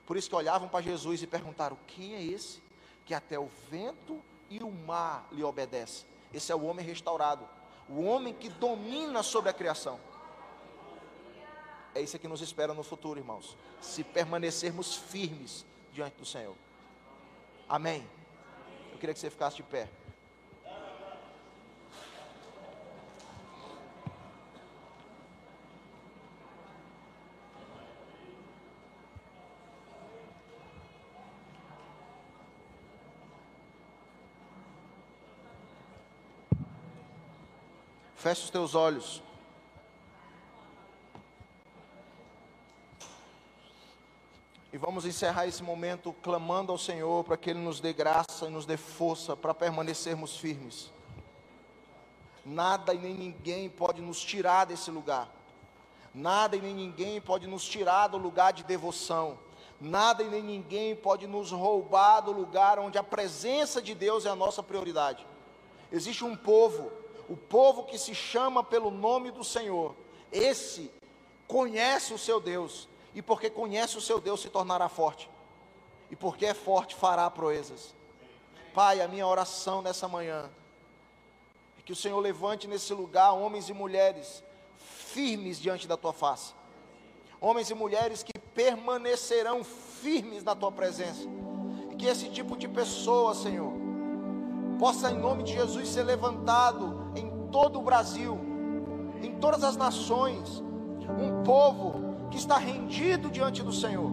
[0.05, 2.63] Por isso que olhavam para Jesus e perguntaram: quem é esse
[3.05, 6.07] que até o vento e o mar lhe obedecem?
[6.34, 7.47] Esse é o homem restaurado,
[7.89, 9.99] o homem que domina sobre a criação.
[11.93, 13.57] É isso que nos espera no futuro, irmãos.
[13.82, 16.55] Se permanecermos firmes diante do Senhor.
[17.68, 18.07] Amém.
[18.91, 19.89] Eu queria que você ficasse de pé.
[38.28, 39.24] Feche os teus olhos.
[44.74, 48.50] E vamos encerrar esse momento clamando ao Senhor para que Ele nos dê graça e
[48.50, 50.92] nos dê força para permanecermos firmes.
[52.46, 55.30] Nada e nem ninguém pode nos tirar desse lugar.
[56.14, 59.40] Nada e nem ninguém pode nos tirar do lugar de devoção.
[59.80, 64.30] Nada e nem ninguém pode nos roubar do lugar onde a presença de Deus é
[64.30, 65.26] a nossa prioridade.
[65.90, 69.96] Existe um povo o povo que se chama pelo nome do Senhor,
[70.32, 70.92] esse
[71.48, 75.30] conhece o seu Deus, e porque conhece o seu Deus se tornará forte,
[76.10, 77.96] e porque é forte fará proezas.
[78.74, 80.50] Pai, a minha oração nessa manhã
[81.80, 84.44] é que o Senhor levante nesse lugar homens e mulheres
[84.78, 86.54] firmes diante da tua face,
[87.42, 91.28] homens e mulheres que permanecerão firmes na tua presença,
[91.92, 93.87] e que esse tipo de pessoa, Senhor,
[94.78, 98.40] possa em nome de Jesus ser levantado em todo o Brasil,
[99.22, 100.64] em todas as nações,
[101.20, 104.12] um povo que está rendido diante do Senhor,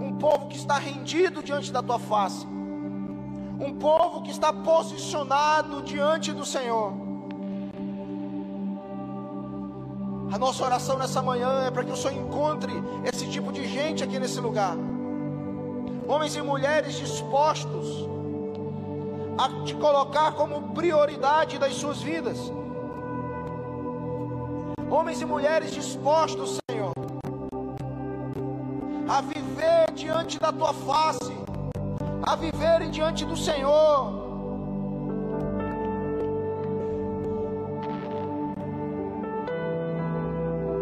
[0.00, 6.32] um povo que está rendido diante da tua face, um povo que está posicionado diante
[6.32, 6.92] do Senhor.
[10.32, 12.72] A nossa oração nessa manhã é para que o Senhor encontre
[13.04, 14.76] esse tipo de gente aqui nesse lugar.
[16.08, 18.11] Homens e mulheres dispostos
[19.38, 22.52] a te colocar como prioridade das suas vidas.
[24.90, 26.92] Homens e mulheres dispostos, Senhor,
[29.08, 31.32] a viver diante da tua face,
[32.22, 34.20] a viverem diante do Senhor.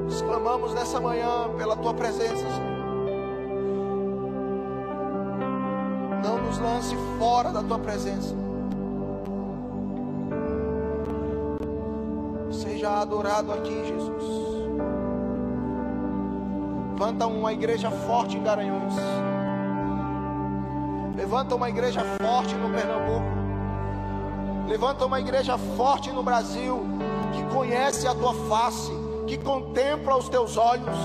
[0.09, 2.80] Exclamamos nessa manhã pela tua presença, Senhor.
[6.51, 8.35] Nos lance fora da tua presença.
[12.51, 14.41] Seja adorado aqui, Jesus.
[16.93, 18.95] Levanta uma igreja forte em Garanhuns.
[21.17, 23.41] Levanta uma igreja forte no Pernambuco.
[24.67, 26.81] Levanta uma igreja forte no Brasil,
[27.33, 28.91] que conhece a tua face,
[29.27, 30.97] que contempla os teus olhos